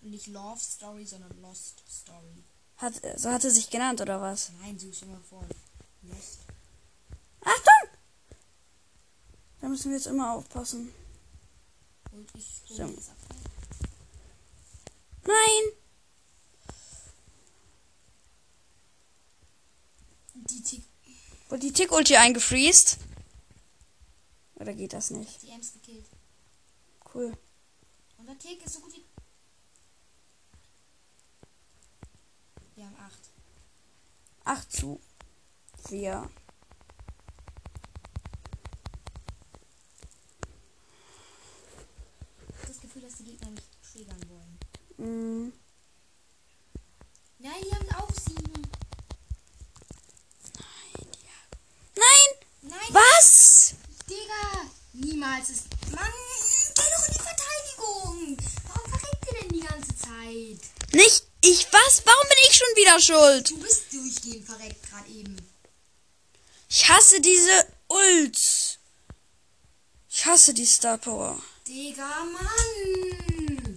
Nicht 0.00 0.28
Love 0.28 0.58
Story, 0.58 1.04
sondern 1.04 1.40
Lost 1.42 1.82
Story. 1.90 2.44
Hat, 2.78 2.94
so 3.16 3.30
hat 3.30 3.44
er 3.44 3.50
sich 3.50 3.68
genannt, 3.68 4.00
oder 4.00 4.20
was? 4.20 4.50
Nein, 4.60 4.78
such 4.78 5.02
immer 5.02 5.20
vor. 5.28 5.44
Lost. 6.08 6.40
Achtung! 7.40 7.98
Da 9.60 9.68
müssen 9.68 9.90
wir 9.90 9.96
jetzt 9.96 10.06
immer 10.06 10.32
aufpassen. 10.32 10.92
Und 12.12 12.28
ich 12.34 12.62
So. 12.68 12.84
Nein! 15.24 15.72
Die 20.34 20.62
Tick. 20.62 20.82
Wurde 21.48 21.60
die 21.60 21.72
Tick-Ulti 21.72 22.16
eingefriest? 22.16 22.98
Oder 24.54 24.74
geht 24.74 24.92
das 24.92 25.10
nicht? 25.10 25.42
Die 25.42 25.50
Ems 25.50 25.72
gekillt. 25.72 26.06
Cool. 27.14 27.36
Und 28.16 28.26
der 28.26 28.38
Tick 28.38 28.64
ist 28.64 28.74
so 28.74 28.80
gut 28.80 28.94
wie. 28.94 29.04
Wir 32.74 32.86
haben 32.86 32.96
acht. 32.96 33.30
8 34.44 34.72
zu 34.72 35.00
4. 35.86 36.30
Ich 42.48 42.56
hab 42.58 42.66
das 42.66 42.80
Gefühl, 42.80 43.02
dass 43.02 43.16
die 43.16 43.24
Gegner 43.24 43.50
mich 43.50 43.64
triggern 43.92 44.20
wollen. 44.28 44.58
Mm. 44.98 45.52
Nein, 47.38 47.62
die 47.64 47.74
haben 47.74 47.88
auch 47.94 48.10
sieben. 48.12 48.62
Nein! 51.94 52.28
Nein, 52.62 52.88
Was? 52.90 53.74
Digga! 54.08 54.70
Niemals 54.92 55.50
ist. 55.50 55.68
Mann, 55.92 56.12
geh 56.74 56.82
doch 56.82 57.06
in 57.06 57.14
die 57.14 57.20
Verteidigung! 57.20 58.36
Warum 58.66 58.90
verreckt 58.90 59.26
ihr 59.26 59.40
denn 59.40 59.48
die 59.50 59.60
ganze 59.60 59.96
Zeit? 59.96 60.60
Nicht 60.92 61.28
ich 61.40 61.66
was? 61.72 62.02
Warum 62.04 62.28
bin 62.28 62.38
ich 62.48 62.56
schon 62.56 62.76
wieder 62.76 63.00
schuld? 63.00 63.50
Du 63.50 63.58
bist 63.58 63.92
durchgehend 63.92 64.44
verreckt 64.44 64.82
gerade 64.90 65.08
eben. 65.08 65.36
Ich 66.68 66.88
hasse 66.88 67.20
diese 67.20 67.66
Ults. 67.88 68.78
Ich 70.10 70.26
hasse 70.26 70.52
die 70.52 70.66
Star 70.66 70.98
Power. 70.98 71.40
Digga, 71.66 72.24
Mann! 72.24 73.76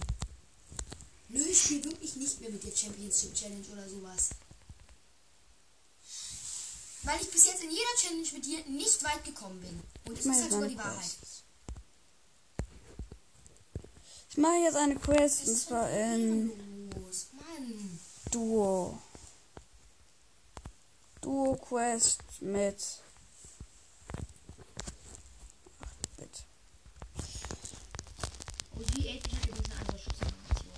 Nö, 1.28 1.42
ich 1.42 1.62
spiele 1.62 1.84
wirklich 1.84 2.16
nicht 2.16 2.40
mehr 2.40 2.50
mit 2.50 2.62
der 2.62 2.76
Championship 2.76 3.34
Challenge 3.34 3.66
oder 3.72 3.88
sowas. 3.88 4.30
Weil 7.04 7.20
ich 7.20 7.30
bis 7.30 7.46
jetzt 7.46 7.62
in 7.62 7.70
jeder 7.70 7.94
Challenge 7.96 8.28
mit 8.32 8.44
dir 8.44 8.64
nicht 8.66 9.02
weit 9.02 9.24
gekommen 9.24 9.60
bin. 9.60 9.80
Und 10.04 10.18
es 10.18 10.26
ist 10.26 10.42
halt 10.42 10.52
sogar 10.52 10.68
die 10.68 10.78
Wahrheit. 10.78 11.16
Ich 14.30 14.36
mache 14.36 14.64
jetzt 14.64 14.76
eine 14.76 14.96
Quest 14.96 15.46
und 15.46 15.52
ist 15.52 15.66
zwar 15.66 15.90
in. 15.90 16.52
Duo. 18.30 18.98
Duo 21.22 21.56
Quest 21.56 22.42
mit. 22.42 23.00
Ach, 25.80 25.94
bitte. 26.16 26.42
Oh, 28.74 28.82
die 28.96 29.08
8 29.08 29.32
hat 29.32 29.46
übrigens 29.46 29.70
eine 29.70 29.80
andere 29.80 29.98
Schussanimation. 29.98 30.72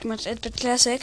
Du 0.00 0.08
meinst 0.08 0.26
8-Bit 0.26 0.56
Classic? 0.56 1.00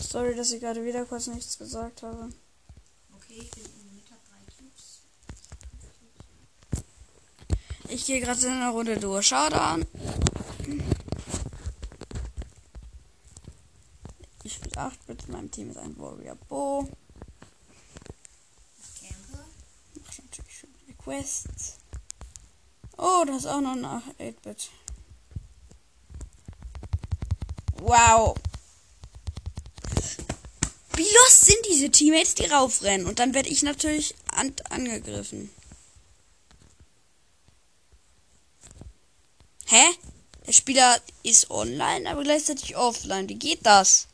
Sorry, 0.00 0.34
dass 0.34 0.50
ich 0.50 0.60
gerade 0.60 0.84
wieder 0.84 1.04
kurz 1.04 1.26
nichts 1.26 1.58
gesagt 1.58 2.02
habe. 2.02 2.30
Okay, 3.14 3.40
ich 3.42 3.50
bin 3.50 3.77
Ich 7.88 8.04
gehe 8.06 8.20
gerade 8.20 8.40
in 8.40 8.52
einer 8.52 8.70
Runde 8.70 8.98
durch. 8.98 9.26
Schau 9.28 9.48
da 9.48 9.74
an. 9.74 9.86
Ich 14.44 14.54
spiele 14.54 14.76
8 14.76 15.06
Bit. 15.06 15.24
In 15.26 15.32
meinem 15.32 15.50
Team 15.50 15.70
ist 15.70 15.78
ein 15.78 15.98
Warrior 15.98 16.36
Bo. 16.36 16.88
Ich 18.78 19.08
campe. 19.08 19.44
Mach 19.94 20.12
ich 20.12 20.22
natürlich 20.22 20.58
schon 20.58 20.70
die 20.86 20.94
Quests. 20.94 21.78
Oh, 22.96 23.24
das 23.26 23.38
ist 23.38 23.46
auch 23.46 23.60
noch 23.60 23.72
ein 23.72 23.84
8-Bit. 23.84 24.70
Wow. 27.80 28.36
Wie 30.94 31.02
los 31.02 31.40
sind 31.40 31.58
diese 31.68 31.90
Teammates, 31.90 32.34
die 32.34 32.46
raufrennen? 32.46 33.06
Und 33.06 33.18
dann 33.18 33.34
werde 33.34 33.48
ich 33.48 33.62
natürlich 33.62 34.14
an 34.32 34.52
angegriffen. 34.68 35.50
Hä? 39.70 39.84
Der 40.46 40.54
Spieler 40.54 40.98
ist 41.22 41.50
online, 41.50 42.10
aber 42.10 42.22
gleichzeitig 42.22 42.74
offline. 42.74 43.28
Wie 43.28 43.34
geht 43.34 43.66
das? 43.66 44.08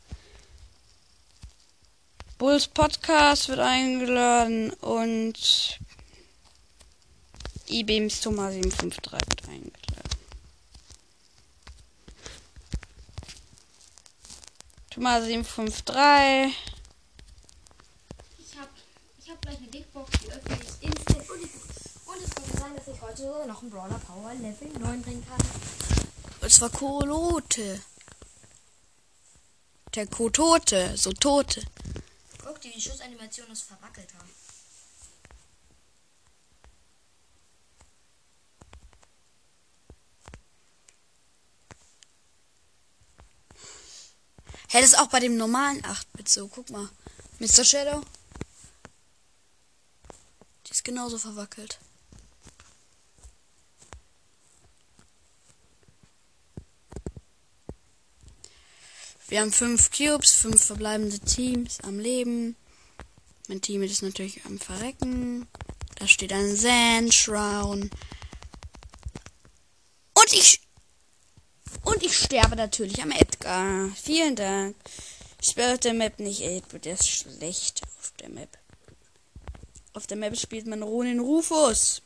Bulls 2.37 2.67
Podcast 2.67 3.47
wird 3.47 3.59
eingeladen 3.59 4.71
und 4.73 5.79
IBMs 7.69 8.19
Thomas 8.19 8.53
753 8.53 9.29
wird 9.29 9.47
eingeladen. 9.47 9.71
Thomas 14.89 15.23
753. 15.23 16.53
Ich 18.39 18.59
hab, 18.59 18.69
ich 19.23 19.29
hab 19.29 19.41
gleich 19.41 19.57
eine 19.57 19.67
Big 19.67 19.93
Box, 19.93 20.11
die 20.21 20.31
öffne 20.33 20.57
ich 20.61 20.89
instant. 20.89 21.29
Und, 21.29 21.43
ich, 21.45 21.51
und 22.15 22.23
es 22.23 22.35
könnte 22.35 22.57
sein, 22.57 22.75
dass 22.75 22.87
ich 22.87 23.01
heute 23.01 23.17
sogar 23.23 23.45
noch 23.45 23.61
einen 23.61 23.71
Brawler 23.71 23.99
Power 23.99 24.33
Level 24.33 24.67
9 24.79 25.01
bringen 25.01 25.25
kann. 25.27 25.39
Und 26.41 26.51
zwar 26.51 26.69
Kolote. 26.69 27.81
Der 29.93 30.07
Kotote, 30.07 30.97
so 30.97 31.11
Tote. 31.13 31.63
Guck, 32.43 32.59
die 32.61 32.79
Schussanimation 32.79 33.49
ist 33.51 33.63
verwackelt 33.63 34.13
haben. 34.13 34.29
Hä, 44.69 44.81
das 44.81 44.91
ist 44.91 44.99
auch 44.99 45.07
bei 45.07 45.21
dem 45.21 45.37
normalen 45.37 45.81
8-Bit 45.83 46.27
so. 46.27 46.47
Guck 46.49 46.69
mal. 46.69 46.89
Mr. 47.39 47.63
Shadow. 47.63 48.03
Die 50.67 50.71
ist 50.71 50.83
genauso 50.83 51.17
verwackelt. 51.17 51.79
Wir 59.27 59.41
haben 59.41 59.51
fünf 59.51 59.89
Cubes, 59.89 60.31
fünf 60.33 60.63
verbleibende 60.63 61.19
Teams 61.19 61.79
am 61.81 61.97
Leben. 61.97 62.55
Mein 63.47 63.61
Team 63.61 63.81
ist 63.81 64.03
natürlich 64.03 64.45
am 64.45 64.59
Verrecken. 64.59 65.47
Da 65.97 66.07
steht 66.07 66.31
ein 66.31 66.55
Sandshroud. 66.55 67.89
Und 70.13 70.33
ich 70.33 70.61
und 71.83 72.03
ich 72.03 72.17
sterbe 72.17 72.55
natürlich 72.55 73.01
am 73.01 73.11
Edgar. 73.11 73.89
Vielen 73.95 74.35
Dank. 74.35 74.75
Ich 75.41 75.49
spiele 75.49 75.73
auf 75.73 75.79
der 75.79 75.93
Map 75.93 76.19
nicht 76.19 76.43
8 76.43 76.85
der 76.85 76.93
ist 76.93 77.09
schlecht 77.09 77.81
auf 77.83 78.13
der 78.19 78.29
Map. 78.29 78.57
Auf 79.93 80.05
der 80.07 80.17
Map 80.17 80.37
spielt 80.37 80.67
man 80.67 80.83
Ronin 80.83 81.19
Rufus. 81.19 82.01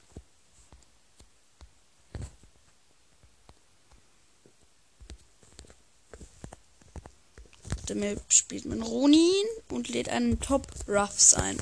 Der 7.96 8.18
spielt 8.30 8.66
man 8.66 8.82
Ronin 8.82 9.46
und 9.70 9.90
lädt 9.90 10.10
einen 10.10 10.40
Top 10.40 10.68
Ruffs 10.88 11.34
ein. 11.34 11.58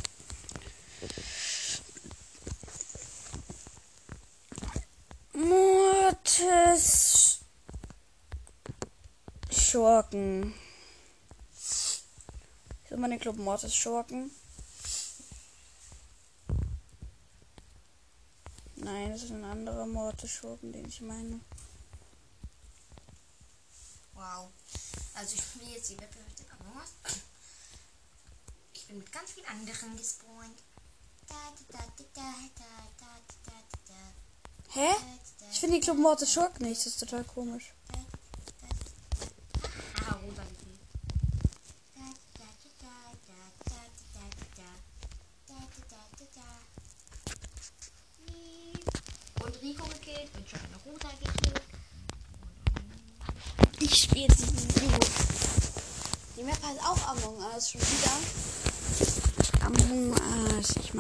Mortis 5.34 7.40
Schurken. 9.52 10.54
Ist 11.54 12.92
immer 12.92 13.10
den 13.10 13.20
Club 13.20 13.38
Mortis 13.38 13.76
Schurken. 13.76 14.32
Nein, 18.76 19.12
das 19.12 19.24
ist 19.24 19.32
ein 19.32 19.44
anderer 19.44 19.86
Mortis 19.86 20.32
Schurken, 20.32 20.72
den 20.72 20.88
ich 20.88 21.02
meine. 21.02 21.40
Wow. 24.14 24.50
Also 25.18 25.34
ich 25.34 25.42
spiele 25.42 25.72
jetzt 25.72 25.90
die 25.90 26.00
Wettbewerb 26.00 26.36
der 26.36 26.46
Among 26.60 26.84
Ich 28.74 28.86
bin 28.86 29.00
mit 29.00 29.12
ganz 29.12 29.32
vielen 29.32 29.48
anderen 29.48 29.98
gespawnt. 29.98 30.62
Hä? 34.70 34.96
Ich 35.52 35.60
finde 35.60 35.80
die 35.80 35.92
Mortis 35.92 36.32
Schurken 36.32 36.68
nicht, 36.68 36.82
das 36.82 36.94
ist 36.94 37.00
total 37.00 37.24
komisch. 37.24 37.74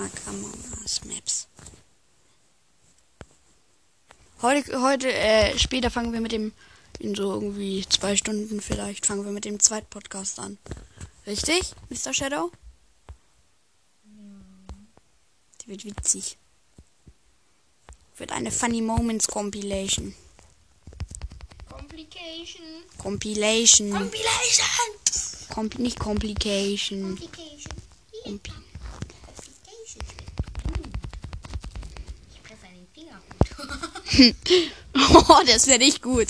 Mag 0.07 0.27
Among 0.27 0.53
Maps. 1.05 1.47
Heute, 4.41 4.81
heute, 4.81 5.11
äh, 5.11 5.59
später 5.59 5.91
fangen 5.91 6.13
wir 6.13 6.21
mit 6.21 6.31
dem, 6.31 6.53
in 6.99 7.13
so 7.13 7.33
irgendwie 7.33 7.85
zwei 7.89 8.15
Stunden 8.15 8.61
vielleicht, 8.61 9.05
fangen 9.05 9.25
wir 9.25 9.33
mit 9.33 9.43
dem 9.43 9.59
zweiten 9.59 9.89
Podcast 9.89 10.39
an. 10.39 10.57
Richtig, 11.25 11.73
Mr. 11.89 12.13
Shadow? 12.13 12.51
Die 15.61 15.67
wird 15.67 15.83
witzig. 15.83 16.37
Wird 18.15 18.31
eine 18.31 18.51
Funny 18.51 18.81
Moments 18.81 19.27
Compilation. 19.27 20.15
Complication. 21.67 22.63
Compilation. 22.97 23.91
Compilation. 23.91 24.67
Compl 25.49 25.81
nicht 25.81 25.99
Complication. 25.99 27.17
Complication. 27.17 27.73
Compli 28.23 28.51
Complication. 28.51 28.67
Hm. 30.65 30.91
Ich 32.33 32.41
treffe 32.41 32.65
einen 32.67 32.87
Fingerhut. 32.93 34.06
oh, 34.95 35.41
das 35.45 35.67
wäre 35.67 35.79
nicht 35.79 36.01
gut. 36.01 36.27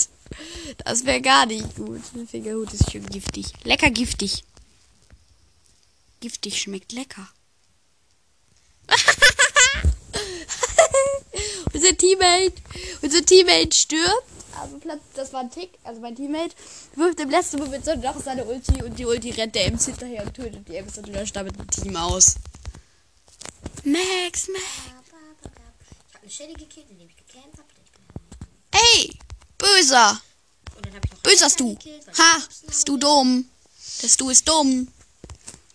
Das 0.83 1.05
wäre 1.05 1.21
gar 1.21 1.45
nicht 1.45 1.75
gut. 1.75 2.01
Ein 2.15 2.27
Fingerhut 2.27 2.73
ist 2.73 2.91
schön 2.91 3.05
giftig. 3.05 3.53
Lecker 3.63 3.89
giftig. 3.89 4.43
Giftig 6.19 6.61
schmeckt 6.61 6.91
lecker. 6.91 7.29
unser 11.73 11.95
Teammate, 11.97 12.53
unser 13.01 13.25
Teammate 13.25 13.75
stirbt. 13.75 14.23
Also 14.59 14.77
Platz, 14.79 15.01
das 15.13 15.33
war 15.33 15.41
ein 15.41 15.51
Tick. 15.51 15.69
Also 15.83 16.01
mein 16.01 16.15
Teammate 16.15 16.55
wirft 16.95 17.19
im 17.19 17.29
letzten 17.29 17.59
Moment 17.59 17.85
so 17.85 17.93
noch 17.95 18.19
seine 18.19 18.45
Ulti 18.45 18.81
und 18.83 18.97
die 18.97 19.05
Ulti 19.05 19.29
rennt 19.31 19.53
der 19.55 19.67
Ems 19.67 19.85
hinterher 19.85 20.23
und 20.23 20.33
tötet 20.33 20.67
die 20.67 20.75
Ems 20.75 20.97
und 20.97 21.07
löscht 21.07 21.35
damit 21.35 21.59
ein 21.59 21.67
Team 21.67 21.95
aus. 21.95 22.35
Max, 23.83 24.47
Max. 24.47 24.63
Ich 26.09 26.13
habe 26.13 26.23
eine 26.23 26.31
Shelly 26.31 26.53
gekillt, 26.53 26.87
indem 26.89 27.07
ich 27.07 27.15
gecampt 27.17 27.57
habe. 27.57 27.76
Hey, 28.79 29.09
böser. 29.57 30.21
Böserst 31.23 31.59
du. 31.59 31.75
Ha, 32.17 32.43
bist 32.67 32.87
du 32.87 32.97
dumm. 32.97 33.49
Das 34.01 34.15
du 34.17 34.29
ist 34.29 34.47
dumm. 34.47 34.87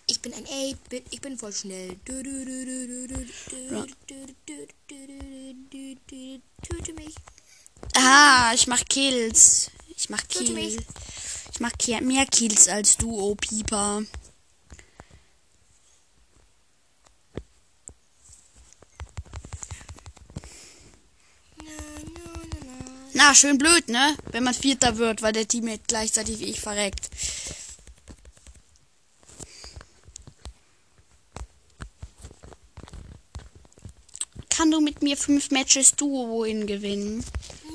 Ich 0.07 0.21
bin 0.21 0.33
ein 0.35 0.47
Ape, 0.47 1.03
ich 1.11 1.21
bin 1.21 1.37
voll 1.37 1.53
schnell. 1.53 1.97
Töte 6.63 6.93
mich. 6.95 7.15
Ah, 7.95 8.53
ich 8.55 8.69
mach 8.69 8.85
Kills. 8.85 9.71
Ich 9.97 10.09
mach 10.09 10.23
Kills. 10.29 10.77
Ich 11.53 11.61
mach 11.61 11.73
mehr 12.03 12.27
Kills 12.27 12.69
als 12.69 12.97
du, 12.99 13.11
oh 13.21 13.35
Pieper. 13.35 14.05
Na, 23.25 23.37
schön 23.37 23.57
blöd, 23.57 23.89
ne? 23.89 24.17
Wenn 24.33 24.43
man 24.43 24.53
Vierter 24.53 24.97
wird, 24.97 25.23
weil 25.23 25.33
der 25.33 25.47
Teammate 25.47 25.83
gleichzeitig 25.87 26.41
wie 26.41 26.47
ich 26.47 26.61
verreckt. 26.61 27.09
Kann 34.51 34.73
du 34.73 34.81
mit 34.81 35.03
mir 35.03 35.17
fünf 35.17 35.53
Matches 35.53 35.95
Duo 35.95 36.43
in 36.43 36.67
gewinnen? 36.67 37.25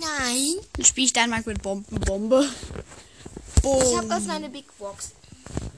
Nein. 0.01 0.55
Dann 0.73 0.85
spiele 0.85 1.05
ich 1.05 1.13
Dynamite 1.13 1.47
mit 1.47 1.61
Bombenbombe. 1.61 2.49
Boom. 3.61 3.83
Ich 3.83 3.97
habe 3.97 4.15
öfter 4.15 4.33
eine 4.33 4.49
Big 4.49 4.65
Box. 4.77 5.13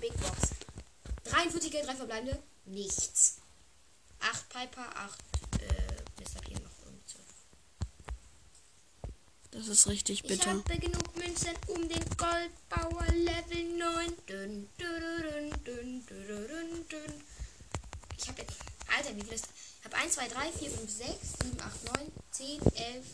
Big 0.01 0.17
Box. 0.17 0.49
43 1.25 1.71
Geld, 1.71 1.85
3 1.85 1.95
verbleibende. 1.95 2.39
Nichts. 2.65 3.37
8 4.19 4.49
Piper, 4.49 4.89
8 4.95 5.28
Das 9.51 9.67
ist 9.67 9.87
richtig 9.87 10.23
Ich 10.23 10.29
bitter. 10.29 10.51
habe 10.51 10.77
genug 10.79 11.15
Münzen 11.15 11.55
um 11.67 11.87
den 11.89 12.03
Goldbauer 12.17 13.07
Level 13.13 13.77
9. 13.77 14.13
Dün, 14.27 14.69
dün, 14.77 14.87
dün, 15.23 15.51
dün, 15.65 16.05
dün, 16.05 16.47
dün, 16.47 16.85
dün. 16.89 17.13
Ich 18.17 18.27
habe 18.27 18.41
jetzt. 18.41 18.57
Alter, 18.95 19.15
wie 19.15 19.21
viel 19.23 19.33
ist. 19.33 19.47
Ich 19.79 19.85
habe 19.85 19.95
1, 19.97 20.11
2, 20.13 20.27
3, 20.27 20.51
4, 20.51 20.71
5, 20.71 20.91
6, 20.91 21.09
7, 21.43 21.59
8, 21.61 21.83
9, 21.97 22.11
10, 22.31 22.61
11, 22.75 23.05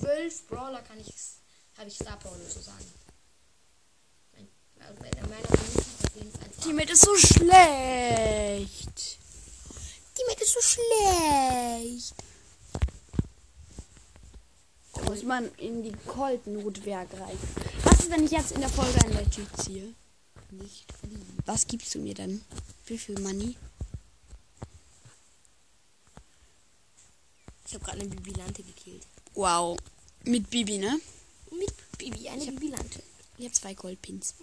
12 0.00 0.46
Brawler 0.48 0.82
kann 0.82 1.00
ich. 1.00 1.12
Habe 1.78 1.88
ich 1.88 1.94
Star 1.94 2.18
Power 2.18 2.36
sozusagen. 2.36 2.84
Mein, 4.34 4.48
also 4.80 5.00
meiner 5.00 5.26
Meinung 5.28 5.46
Die 6.64 6.72
mit 6.74 6.90
ist 6.90 7.02
so 7.02 7.16
schlecht. 7.16 9.18
Die 10.18 10.24
Map 10.28 10.40
ist 10.40 10.52
so 10.52 10.60
schlecht. 10.60 12.14
Da 14.92 15.02
muss 15.04 15.22
man 15.22 15.50
in 15.56 15.82
die 15.82 15.92
Colt-Notwerk 16.06 17.08
rein. 17.14 17.38
Was 17.84 18.00
ist, 18.00 18.10
wenn 18.10 18.24
ich 18.24 18.30
jetzt 18.30 18.52
in 18.52 18.60
der 18.60 18.68
Folge 18.68 18.98
ein 19.04 19.12
Legit 19.12 19.48
ziehe? 19.56 19.94
Nicht 20.50 20.92
verlieben. 20.92 21.38
Was 21.46 21.66
gibst 21.66 21.94
du 21.94 21.98
mir 21.98 22.14
dann? 22.14 22.42
Wie 22.86 22.98
viel 22.98 23.18
Money? 23.20 23.56
Ich 27.66 27.74
habe 27.74 27.84
gerade 27.84 28.00
eine 28.00 28.10
Bibilante 28.10 28.62
gekillt. 28.62 29.06
Wow. 29.32 29.78
Mit 30.24 30.50
Bibi, 30.50 30.76
ne? 30.76 31.00
Mit 31.50 31.72
Bibi, 31.96 32.28
eine 32.28 32.44
Bibilante. 32.44 33.02
Ich 33.38 33.46
habe 33.46 33.54
zwei 33.54 33.72
Goldpins. 33.72 34.34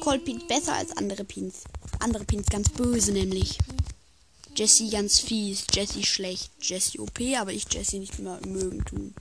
Goldpins 0.00 0.46
besser 0.48 0.74
als 0.74 0.96
andere 0.96 1.24
Pins. 1.24 1.62
Andere 2.00 2.24
Pins 2.24 2.46
ganz 2.48 2.68
böse 2.70 3.12
nämlich. 3.12 3.56
Jessie 4.56 4.90
ganz 4.90 5.18
fies, 5.18 5.64
Jessie 5.72 6.04
schlecht, 6.04 6.52
Jessie 6.60 7.00
OP, 7.00 7.20
aber 7.38 7.52
ich 7.52 7.66
Jessie 7.72 7.98
nicht 7.98 8.18
mehr 8.18 8.38
mögen 8.46 8.84
tun. 8.84 9.14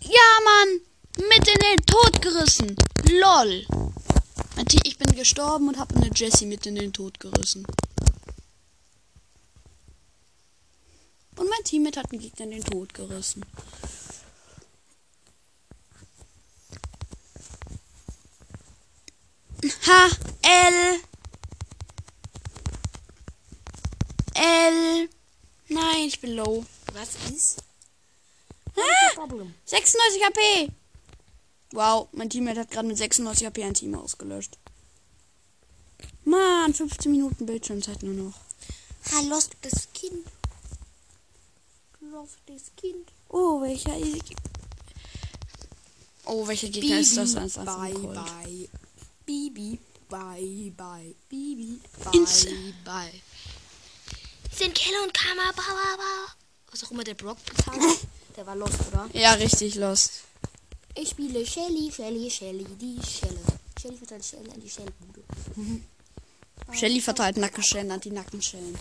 Ja, 0.00 0.40
Mann! 0.44 0.80
Mit 1.28 1.46
in 1.46 1.58
den 1.58 1.86
Tod 1.86 2.22
gerissen. 2.22 2.76
LOL. 3.08 3.66
Ich 4.84 4.98
bin 4.98 5.14
gestorben 5.14 5.68
und 5.68 5.78
habe 5.78 5.94
eine 5.96 6.10
Jessie 6.14 6.46
mit 6.46 6.64
in 6.66 6.76
den 6.76 6.92
Tod 6.92 7.20
gerissen. 7.20 7.66
Und 11.36 11.48
mein 11.50 11.64
Teammate 11.64 12.00
hat 12.00 12.12
einen 12.12 12.20
Gegner 12.20 12.44
in 12.44 12.50
den 12.52 12.64
Tod 12.64 12.94
gerissen. 12.94 13.44
H, 19.64 20.10
L. 20.42 21.00
L. 24.34 25.08
Nein, 25.68 26.04
ich 26.06 26.20
bin 26.20 26.32
low. 26.32 26.66
Was 26.92 27.14
ist? 27.32 27.62
Ah, 28.76 29.14
Problem. 29.14 29.54
96 29.64 30.22
HP. 30.22 30.72
Wow, 31.72 32.08
mein 32.12 32.28
Teammate 32.28 32.60
hat 32.60 32.70
gerade 32.70 32.88
mit 32.88 32.98
96 32.98 33.46
HP 33.46 33.64
ein 33.64 33.74
Team 33.74 33.94
ausgelöscht. 33.94 34.58
Mann, 36.24 36.74
15 36.74 37.10
Minuten 37.10 37.46
Bildschirmzeit 37.46 38.02
nur 38.02 38.14
noch. 38.14 38.34
Ha, 39.12 39.20
lost 39.22 39.56
das 39.62 39.88
Kind. 39.94 40.26
Lost 42.00 42.38
das 42.46 42.70
Kind. 42.76 43.12
Oh, 43.28 43.62
welcher. 43.62 43.96
Oh, 46.26 46.46
welcher 46.46 46.68
Gegner 46.68 47.00
ist 47.00 47.16
das? 47.16 47.34
Bye, 47.34 47.94
bye. 47.94 48.68
Bibi, 49.26 49.78
bye, 50.08 50.72
bye. 50.76 51.14
Bibi, 51.28 51.80
bye, 52.04 52.12
Ins- 52.18 52.46
bye. 52.84 53.12
Sind 54.52 54.74
Keller 54.74 55.02
und 55.02 55.14
Kammer, 55.14 55.52
Bauer, 55.54 55.96
Bauer. 55.96 56.28
Was 56.70 56.84
auch 56.84 56.90
immer 56.90 57.04
der 57.04 57.14
Brock 57.14 57.38
getan 57.46 57.80
hat. 57.80 57.98
Der 58.36 58.44
war 58.46 58.56
lost, 58.56 58.80
oder? 58.88 59.08
Ja, 59.12 59.34
richtig 59.34 59.76
lost. 59.76 60.22
Ich 60.96 61.10
spiele 61.10 61.46
Shelly, 61.46 61.92
Shelly, 61.92 62.28
Shelly, 62.28 62.64
die 62.80 62.98
Schelle. 63.06 63.38
Shelly 63.80 63.96
verteilt 63.96 64.24
Shelly 64.24 64.50
an 64.50 64.60
die 64.60 64.68
Shellbude. 64.68 65.22
Shelly 66.72 67.00
verteilt 67.00 67.36
Nackenschellen 67.36 67.92
an 67.92 68.00
die 68.00 68.10
Nackenschellen. 68.10 68.76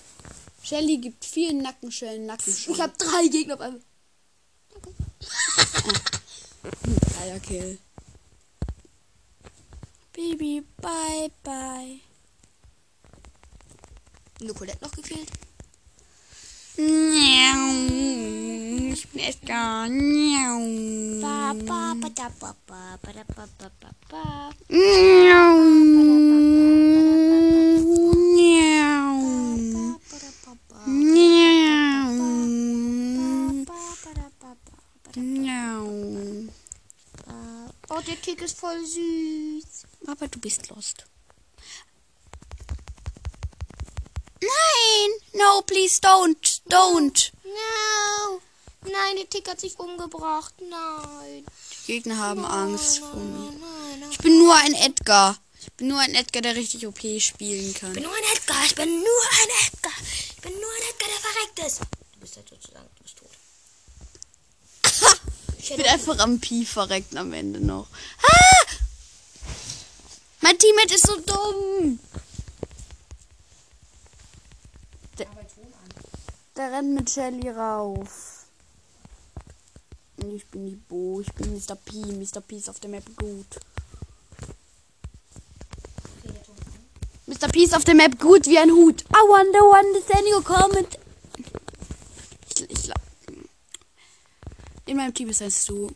Shelly 0.64 0.98
gibt 0.98 1.24
vier 1.24 1.54
Nackenschellen, 1.54 2.26
Nackenschellen. 2.26 2.76
Ich 2.76 2.82
habe 2.82 2.94
drei 2.98 3.28
Gegner 3.28 3.54
auf 3.56 3.62
einmal. 3.62 3.82
Eierkill. 7.22 7.78
Baby, 10.24 10.64
bye, 10.82 11.30
bye. 11.44 12.00
Nur 14.40 14.56
Colette 14.56 14.82
noch 14.82 14.92
gefehlt. 14.94 15.30
Ich 18.94 19.08
bin 19.10 19.20
echt 19.20 19.46
gar 19.46 19.90
Oh, 37.90 38.02
der 38.08 38.16
Kick 38.16 38.42
ist 38.42 38.58
voll 38.58 38.86
süß. 38.86 39.93
Aber 40.08 40.28
du 40.28 40.40
bist 40.40 40.70
lost. 40.70 41.06
Nein! 44.42 45.10
No, 45.34 45.62
please 45.62 46.00
don't. 46.02 46.62
Don't. 46.70 47.32
No. 47.44 48.42
Nein, 48.84 49.16
der 49.16 49.30
Tick 49.30 49.50
hat 49.50 49.62
sich 49.62 49.80
umgebracht. 49.80 50.54
Nein. 50.60 51.46
Die 51.72 51.94
Gegner 51.94 52.18
haben 52.18 52.46
Angst 52.46 53.00
vor 53.00 53.16
mir. 53.16 53.52
Nein. 53.52 54.10
Ich 54.12 54.18
bin 54.18 54.38
nur 54.38 54.56
ein 54.56 54.74
Edgar. 54.74 55.38
Ich 55.62 55.72
bin 55.74 55.88
nur 55.88 56.00
ein 56.00 56.14
Edgar, 56.14 56.42
der 56.42 56.56
richtig 56.56 56.86
OP 56.86 57.00
spielen 57.20 57.74
kann. 57.74 57.90
Ich 57.90 57.96
bin 57.96 58.04
nur 58.04 58.14
ein 58.14 58.24
Edgar. 58.36 58.66
Ich 58.66 58.76
bin 58.76 58.90
nur 58.90 59.24
ein 59.42 59.50
Edgar. 59.68 59.94
Ich 60.36 60.42
bin 60.42 60.52
nur 60.54 60.70
ein 60.70 60.82
Edgar, 60.90 61.10
der 61.10 61.20
verreckt 61.20 61.60
ist. 61.68 61.80
Du 62.14 62.20
bist 62.20 62.36
halt 62.36 62.50
sozusagen, 62.50 62.90
du 62.98 63.04
bist 63.04 63.18
tot. 63.18 63.30
Ich 65.60 65.74
bin 65.74 65.86
einfach 65.86 66.20
am 66.20 66.42
Pi 66.42 66.66
verreckt 66.66 67.16
am 67.16 67.32
Ende 67.32 67.62
noch. 67.62 67.88
Ah! 68.22 68.73
Mein 70.44 70.58
Teammate 70.58 70.96
ist 70.96 71.08
so 71.08 71.16
dumm. 71.22 72.00
Der, 75.18 75.28
der 76.58 76.72
rennt 76.74 76.94
mit 76.96 77.10
Shelly 77.10 77.50
rauf. 77.50 78.46
Und 80.18 80.36
Ich 80.36 80.46
bin 80.48 80.66
die 80.66 80.76
Bo, 80.76 81.22
ich 81.22 81.32
bin 81.32 81.54
Mr. 81.54 81.78
P. 81.78 81.94
Mr. 81.96 82.42
P 82.42 82.58
ist 82.58 82.70
auf 82.70 82.82
der 82.82 82.90
Map 82.90 83.06
gut. 83.16 83.58
Mr. 87.26 87.48
P 87.48 87.64
ist 87.64 87.74
auf 87.74 87.86
der 87.86 87.96
Map 87.96 88.20
gut 88.20 88.46
wie 88.46 88.60
ein 88.60 88.70
Hut. 88.70 89.02
I 89.04 89.24
wonder 89.26 89.62
when 89.62 89.94
the 89.94 90.14
Daniel 90.14 90.42
comment. 90.42 91.00
Ich, 92.50 92.70
ich, 92.70 92.92
in 94.88 94.98
meinem 94.98 95.14
Team 95.14 95.30
ist 95.30 95.40
heißt 95.40 95.70
du. 95.70 95.90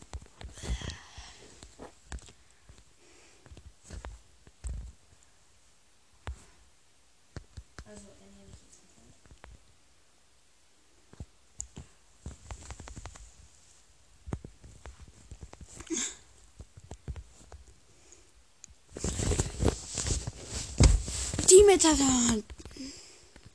Teammate 21.78 22.32
hat. 22.32 22.44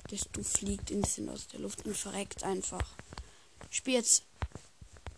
Das 0.09 0.27
du 0.31 0.43
fliegt 0.43 0.91
instant 0.91 1.29
aus 1.29 1.47
der 1.47 1.59
Luft 1.59 1.85
und 1.85 1.95
verreckt 1.95 2.43
einfach. 2.43 2.85
Spiel 3.69 3.95
jetzt 3.95 4.23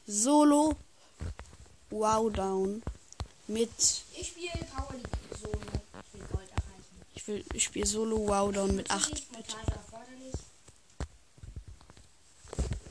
Solo 0.07 0.75
Wow 1.89 2.31
Down 2.31 2.81
mit. 3.47 3.69
Ich 4.17 4.27
spiele 4.29 4.51
Power 4.73 4.93
League 4.93 5.39
Solo. 5.39 5.59
Ich 5.59 6.19
will 6.19 6.27
Gold 6.31 6.49
erreichen. 6.49 7.05
Ich 7.13 7.27
will 7.27 7.45
ich 7.53 7.63
spiele 7.63 7.85
Solo 7.85 8.27
Wow 8.27 8.53
Down 8.53 8.75
mit 8.75 8.89
8 8.89 9.11
Nicht 9.11 9.31
Montage 9.31 9.71
erforderlich. 9.71 10.33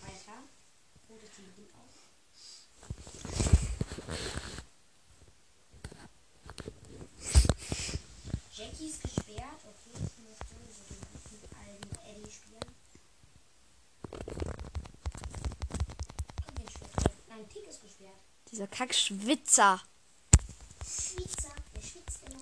Weiter. 0.03 0.39
Rotes 1.09 1.31
Team 1.35 1.47
geht 1.57 1.75
auf. 1.75 1.95
Nein, 17.37 17.49
Tick 17.49 17.67
ist 17.67 17.83
gesperrt. 17.83 18.15
Dieser 18.53 18.69
Kackschwitzer. 18.69 19.83
Schwitzer, 20.85 21.53
der 21.75 21.83
schwitzt 21.83 22.21
immer. 22.29 22.39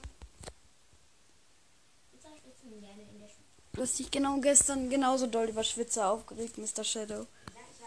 Schwitzer 2.10 2.28
schwitzen 2.42 2.80
gerne 2.80 3.02
in 3.02 3.18
der 3.18 3.28
Schwitze. 3.28 3.42
Du 3.72 3.80
hast 3.80 3.98
dich 3.98 4.10
genau 4.10 4.38
gestern 4.40 4.90
genauso 4.90 5.26
doll 5.28 5.48
über 5.48 5.64
Schwitzer 5.64 6.10
aufgeregt, 6.10 6.58
Mr. 6.58 6.84
Shadow. 6.84 7.26
Ja, 7.54 7.60
ich 7.72 7.80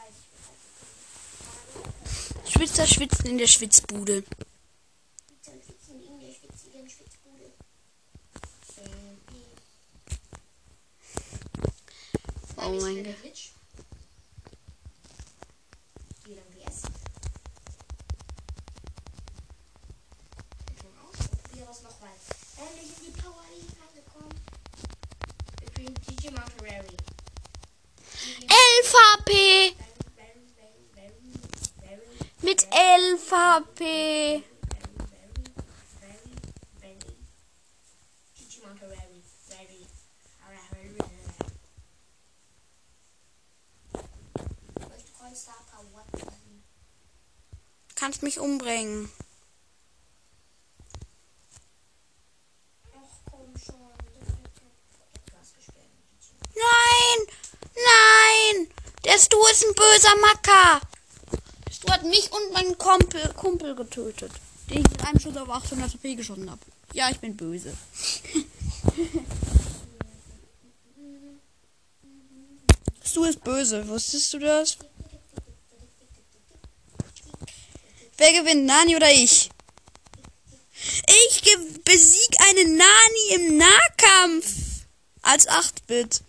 weiß. 2.43 2.51
Schwitzer 2.51 2.87
schwitzen 2.87 3.27
in 3.27 3.37
der 3.37 3.47
Schwitzbude. 3.47 4.23
Schwitzer 4.23 5.51
schwitzen 5.63 6.01
in 6.01 6.19
der 6.19 6.33
schwitzigen 6.33 6.89
Schwitzbude. 6.89 7.53
Oh 12.57 12.69
mein 12.81 13.03
Gott. 13.03 13.34
HP! 33.35 34.43
Kannst 47.95 48.23
mich 48.23 48.39
umbringen. 48.39 49.09
Nein! 56.55 57.27
Nein! 57.75 58.69
Der 59.03 59.17
Stu 59.17 59.37
ist 59.47 59.65
ein 59.65 59.75
böser 59.75 60.15
Macker! 60.21 60.94
Mich 62.09 62.31
und 62.31 62.53
meinen 62.53 62.77
Kumpel, 62.77 63.33
Kumpel 63.33 63.75
getötet. 63.75 64.31
Den 64.69 64.79
ich 64.79 64.89
mit 64.89 65.05
einem 65.05 65.19
Schuss 65.19 65.37
auf 65.37 65.49
800 65.49 65.93
HP 65.93 66.15
geschossen 66.15 66.49
habe. 66.49 66.61
Ja, 66.93 67.09
ich 67.09 67.19
bin 67.19 67.35
böse. 67.35 67.75
Stu 73.05 73.23
ist 73.25 73.43
böse. 73.43 73.87
Wusstest 73.87 74.33
du 74.33 74.39
das? 74.39 74.77
Wer 78.17 78.33
gewinnt, 78.33 78.65
Nani 78.65 78.95
oder 78.95 79.11
ich? 79.11 79.49
Ich 81.07 81.41
besieg 81.83 82.35
einen 82.49 82.77
Nani 82.77 83.35
im 83.35 83.57
Nahkampf. 83.57 84.45
Als 85.21 85.47
8-Bit. 85.47 86.21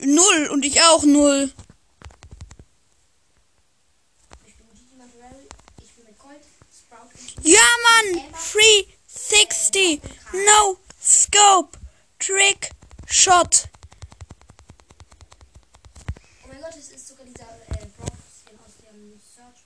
Null 0.00 0.48
und 0.52 0.64
ich 0.64 0.82
auch 0.82 1.04
null. 1.04 1.52
Ja, 7.48 7.60
Mann! 7.84 8.24
360. 8.32 10.00
No 10.32 10.78
scope. 11.00 11.78
Trick 12.18 12.70
shot. 13.06 13.68
Oh 16.42 16.48
mein 16.48 16.60
Gott, 16.60 16.74
es 16.76 16.90
ist 16.90 17.06
sogar 17.06 17.24
dieser 17.24 17.44
äh, 17.44 17.86
Brock-Skin 17.96 18.58
aus 18.66 18.72
dem 18.82 19.20
Search. 19.20 19.62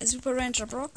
Was? 0.00 0.10
Super 0.10 0.36
Ranger 0.36 0.66
Brock. 0.66 0.90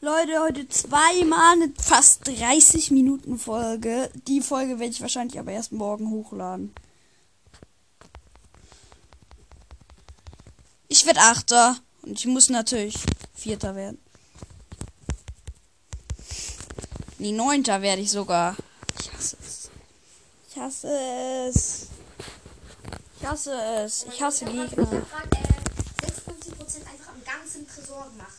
Leute, 0.00 0.40
heute 0.40 0.68
zweimal 0.68 1.52
eine 1.52 1.72
fast 1.80 2.26
30 2.26 2.90
Minuten 2.90 3.38
Folge. 3.38 4.10
Die 4.26 4.40
Folge 4.40 4.80
werde 4.80 4.90
ich 4.90 5.00
wahrscheinlich 5.00 5.38
aber 5.38 5.52
erst 5.52 5.70
morgen 5.70 6.10
hochladen. 6.10 6.74
Ich 11.04 11.08
werde 11.08 11.20
Achter. 11.20 11.76
Und 12.00 12.18
ich 12.18 12.24
muss 12.24 12.48
natürlich 12.48 12.94
Vierter 13.34 13.76
werden. 13.76 13.98
Nee, 17.18 17.32
Neunter 17.32 17.82
werde 17.82 18.00
ich 18.00 18.10
sogar. 18.10 18.56
Ich 18.98 19.12
hasse 19.12 19.36
es. 19.42 19.70
Ich 20.48 20.56
hasse 20.56 20.88
es. 21.46 21.88
Ich 23.20 23.26
hasse 23.26 23.52
es. 23.52 24.06
Ich 24.14 24.22
hasse 24.22 24.44
Ich 24.46 24.50
Gegner. 24.50 24.66
habe 24.86 24.96
gerade 24.96 25.28
äh, 26.06 26.06
56% 26.06 26.86
einfach 26.86 27.12
am 27.12 27.22
ganzen 27.22 27.68
Tresor 27.68 28.08
gemacht. 28.10 28.38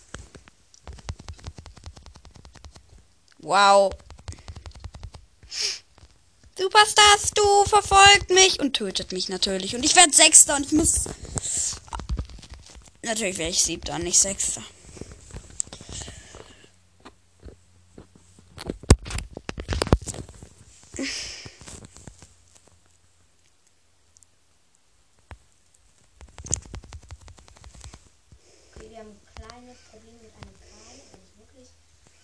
Wow. 3.37 3.93
Superstars, 6.57 7.29
du 7.35 7.65
verfolgt 7.65 8.31
mich 8.31 8.59
und 8.59 8.73
tötet 8.73 9.11
mich 9.11 9.29
natürlich. 9.29 9.75
Und 9.75 9.85
ich 9.85 9.95
werde 9.95 10.15
Sechster 10.15 10.55
und 10.55 10.65
ich 10.65 10.71
muss. 10.71 11.03
Natürlich 13.05 13.37
werde 13.37 13.51
ich 13.51 13.61
Siebter, 13.61 13.99
nicht 13.99 14.19
Sechster. 14.19 14.61
Also. 14.61 14.69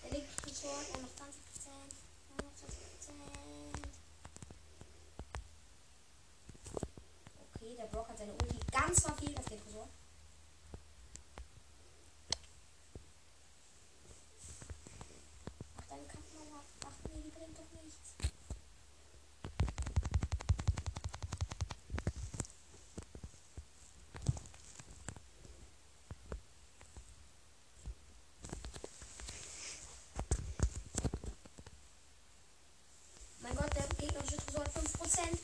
Der 0.04 0.12
liegt 0.12 0.42
Tresor, 0.42 0.72
er 0.94 1.00
noch 1.00 1.10
20%. 1.10 1.20
Er 2.30 2.44
noch 2.44 2.54
20%. 2.58 2.72
Okay, 7.56 7.76
der 7.78 7.86
Brock 7.86 8.10
hat 8.10 8.18
seine 8.18 8.34
Ulti 8.34 8.60
ganz 8.72 9.00
verfehlt 9.02 9.38
auf 9.38 9.46
den 9.46 9.62
Tresor. 9.64 9.88
Ach, 15.78 15.86
deine 15.90 16.06
Kampfmauer. 16.08 16.64
Ach 16.86 17.10
nee, 17.10 17.22
die 17.24 17.30
bringt 17.30 17.58
doch 17.58 17.72
nichts. 17.84 18.16
Mein 33.42 33.56
Gott, 33.56 33.76
der 33.76 33.88
gegnerische 33.98 34.38
Tresor 34.38 34.64
hat 34.64 34.76
5%. 34.76 35.40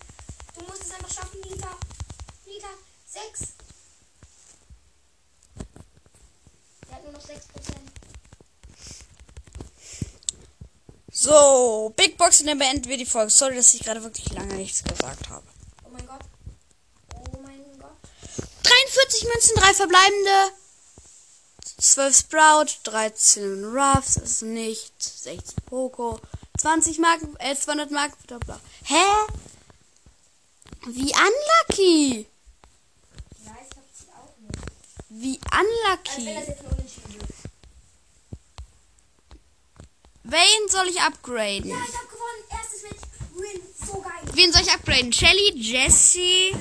Du 0.55 0.61
musst 0.65 0.83
es 0.83 0.91
einfach 0.91 1.11
schaffen, 1.13 1.41
Liter. 1.43 1.75
Liter 2.45 2.67
6. 3.07 3.53
Der 6.87 6.95
hat 6.95 7.03
nur 7.03 7.13
noch 7.13 7.21
6%. 7.21 7.41
So, 11.27 11.91
Big 11.97 12.17
Box 12.17 12.39
und 12.39 12.47
dann 12.47 12.57
beenden 12.57 12.85
wir 12.87 12.95
die 12.95 13.05
Folge. 13.05 13.29
Sorry, 13.29 13.57
dass 13.57 13.73
ich 13.73 13.81
gerade 13.81 14.01
wirklich 14.01 14.31
lange 14.31 14.53
nichts 14.53 14.81
gesagt 14.81 15.29
habe. 15.29 15.45
Oh 15.83 15.89
mein 15.91 16.07
Gott. 16.07 16.21
Oh 17.15 17.37
mein 17.43 17.61
Gott. 17.77 17.97
43 18.63 19.23
Münzen, 19.25 19.55
3 19.57 19.73
verbleibende. 19.73 20.53
12 21.79 22.17
Sprout, 22.17 22.65
13 22.83 23.65
Ruffs, 23.65 24.13
das 24.13 24.23
ist 24.23 24.41
nicht. 24.43 24.93
16 25.03 25.65
Poco, 25.65 26.17
20 26.59 26.97
Marken, 26.99 27.35
äh, 27.39 27.57
200 27.57 27.91
Marken, 27.91 28.15
bla 28.25 28.37
bla. 28.37 28.61
Hä? 28.85 29.03
Wie 30.87 31.11
unlucky? 31.11 32.25
Weiß, 33.43 33.67
ich 33.69 33.77
hab 33.77 33.85
sie 33.93 34.07
auch 34.13 34.33
nicht. 34.39 34.63
Wie 35.09 35.39
unlucky? 35.51 36.29
jetzt 36.29 36.61
ein 36.61 36.65
Unentschieden 36.67 37.13
wird. 37.15 37.27
Wen 40.29 40.69
soll 40.69 40.87
ich 40.89 40.99
upgraden? 41.01 41.69
Ja, 41.69 41.77
ich 41.87 41.95
hab 41.95 42.09
gewonnen. 42.09 42.43
Erstes 42.49 42.83
Match. 42.83 43.01
Win. 43.35 43.61
So 43.85 44.01
geil. 44.01 44.11
Wen 44.33 44.51
soll 44.51 44.61
ich 44.61 44.71
upgraden? 44.71 45.13
Shelly, 45.13 45.53
Jessie. 45.55 46.51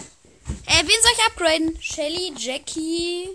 Äh, 0.66 0.82
wen 0.82 1.02
soll 1.02 1.12
ich 1.16 1.24
upgraden? 1.26 1.76
Shelly, 1.80 2.32
Jackie, 2.36 3.30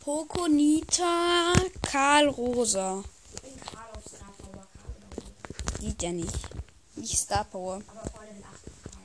Poco, 0.00 0.48
Nita, 0.48 1.52
Karl, 1.82 2.28
Rosa. 2.28 3.04
Ich 3.34 3.42
bin 3.42 3.60
Karl 3.60 3.90
auf 3.94 4.04
Star 4.06 4.32
Power. 4.38 4.66
Sieht 5.80 6.02
ja 6.02 6.12
nicht. 6.12 6.32
Nicht 6.94 7.18
Star 7.18 7.44
Power. 7.44 7.82
Aber 7.88 8.10
vor 8.10 8.24
Level 8.24 8.42
8 8.42 8.66
ist 8.66 8.82
Karl. 8.84 9.02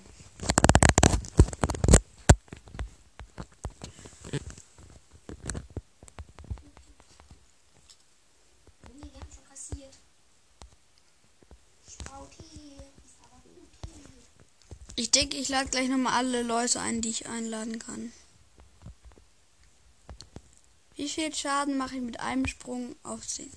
Nee, 8.94 9.10
wir 9.12 9.20
haben 9.20 9.32
schon 9.34 9.46
kassiert. 9.50 9.96
Spauti 11.88 12.78
ist 13.06 13.18
aber 13.24 13.42
gut. 13.44 13.70
Ich 15.22 15.30
denke, 15.30 15.38
ich 15.38 15.50
lade 15.50 15.70
gleich 15.70 15.88
nochmal 15.88 16.14
alle 16.14 16.42
Leute 16.42 16.82
ein, 16.82 17.02
die 17.02 17.12
ich 17.12 17.28
einladen 17.28 17.78
kann. 17.78 18.12
Wie 20.96 21.08
viel 21.08 21.32
Schaden 21.32 21.78
mache 21.78 21.98
ich 21.98 22.02
mit 22.02 22.20
einem 22.20 22.48
Sprung 22.48 22.96
auf 23.04 23.28
10? 23.28 23.52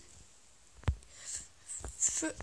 Für 1.96 2.34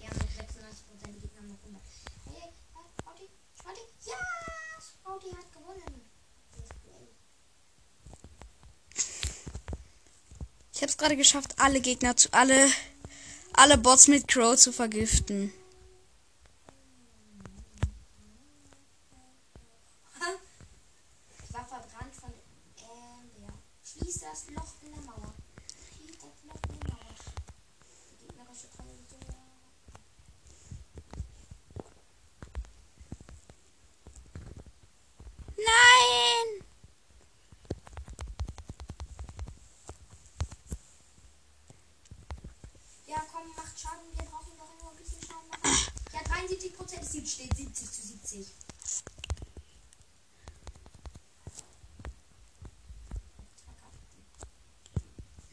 Wir 0.00 0.08
haben 0.08 0.18
noch 0.18 0.26
96% 0.26 1.20
Gegner 1.20 1.38
haben 1.38 1.48
noch 1.48 1.58
100. 1.62 1.82
Hey, 2.26 2.42
hey, 2.42 2.50
Sprouty, 2.98 3.30
Sprouty, 3.56 3.80
ja! 4.04 4.16
Sprouty 4.80 5.30
hat 5.30 5.52
gewonnen. 5.52 6.00
Das 6.50 6.64
ist 6.64 6.72
cool. 6.88 7.08
ich 10.72 10.78
habe 10.78 10.90
es 10.90 10.98
gerade 10.98 11.16
geschafft, 11.16 11.54
alle 11.60 11.80
Gegner 11.80 12.16
zu 12.16 12.32
alle 12.32 12.68
alle 13.52 13.78
Bots 13.78 14.08
mit 14.08 14.26
Crow 14.26 14.56
zu 14.56 14.72
vergiften. 14.72 15.52
Ich 21.52 21.58
war 21.58 21.66
verbrannt 21.66 22.14
von 22.14 22.32
Amber. 22.80 23.52
Schließ 23.84 24.20
das 24.20 24.48
Loch 24.54 24.72
in 24.80 24.92
der 24.92 25.02
Mauer. 25.02 25.34
Schließ 25.94 26.16
das 26.16 26.44
Loch 26.44 26.62
in 26.70 26.80
der 26.80 26.94
Mauer. 26.94 27.14
Die 28.10 28.26
gegnerische 28.26 28.70
Tresor. 28.70 29.36
Nein! 35.58 36.64
Ja, 43.06 43.22
komm, 43.30 43.54
macht 43.56 43.78
Schaden. 43.78 43.98
Wir 44.16 44.24
brauchen 44.24 44.56
doch 44.56 44.72
nur 44.80 44.90
ein 44.92 44.96
bisschen 44.96 45.20
Schaden 45.20 45.50
machen. 45.50 45.92
Ja, 46.14 46.22
73 46.22 46.74
Prozent. 46.74 47.02
Es 47.02 47.30
steht 47.30 47.54
70 47.54 47.92
zu 47.92 48.02
70. 48.06 48.46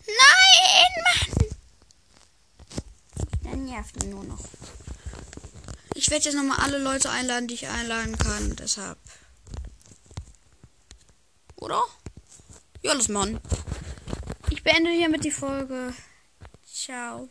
Nein, 0.09 1.03
Mann! 3.43 3.68
Nervt 3.79 4.03
nur 4.07 4.25
noch. 4.25 4.43
Ich 5.95 6.09
werde 6.09 6.25
jetzt 6.25 6.35
nochmal 6.35 6.59
alle 6.59 6.79
Leute 6.79 7.09
einladen, 7.09 7.47
die 7.47 7.53
ich 7.53 7.69
einladen 7.69 8.17
kann. 8.17 8.57
Deshalb. 8.57 8.97
Oder? 11.55 11.81
Ja, 12.81 12.91
lass 12.91 13.07
machen. 13.07 13.39
Ich 14.49 14.63
beende 14.63 14.91
hiermit 14.91 15.23
die 15.23 15.31
Folge. 15.31 15.93
Ciao. 16.69 17.29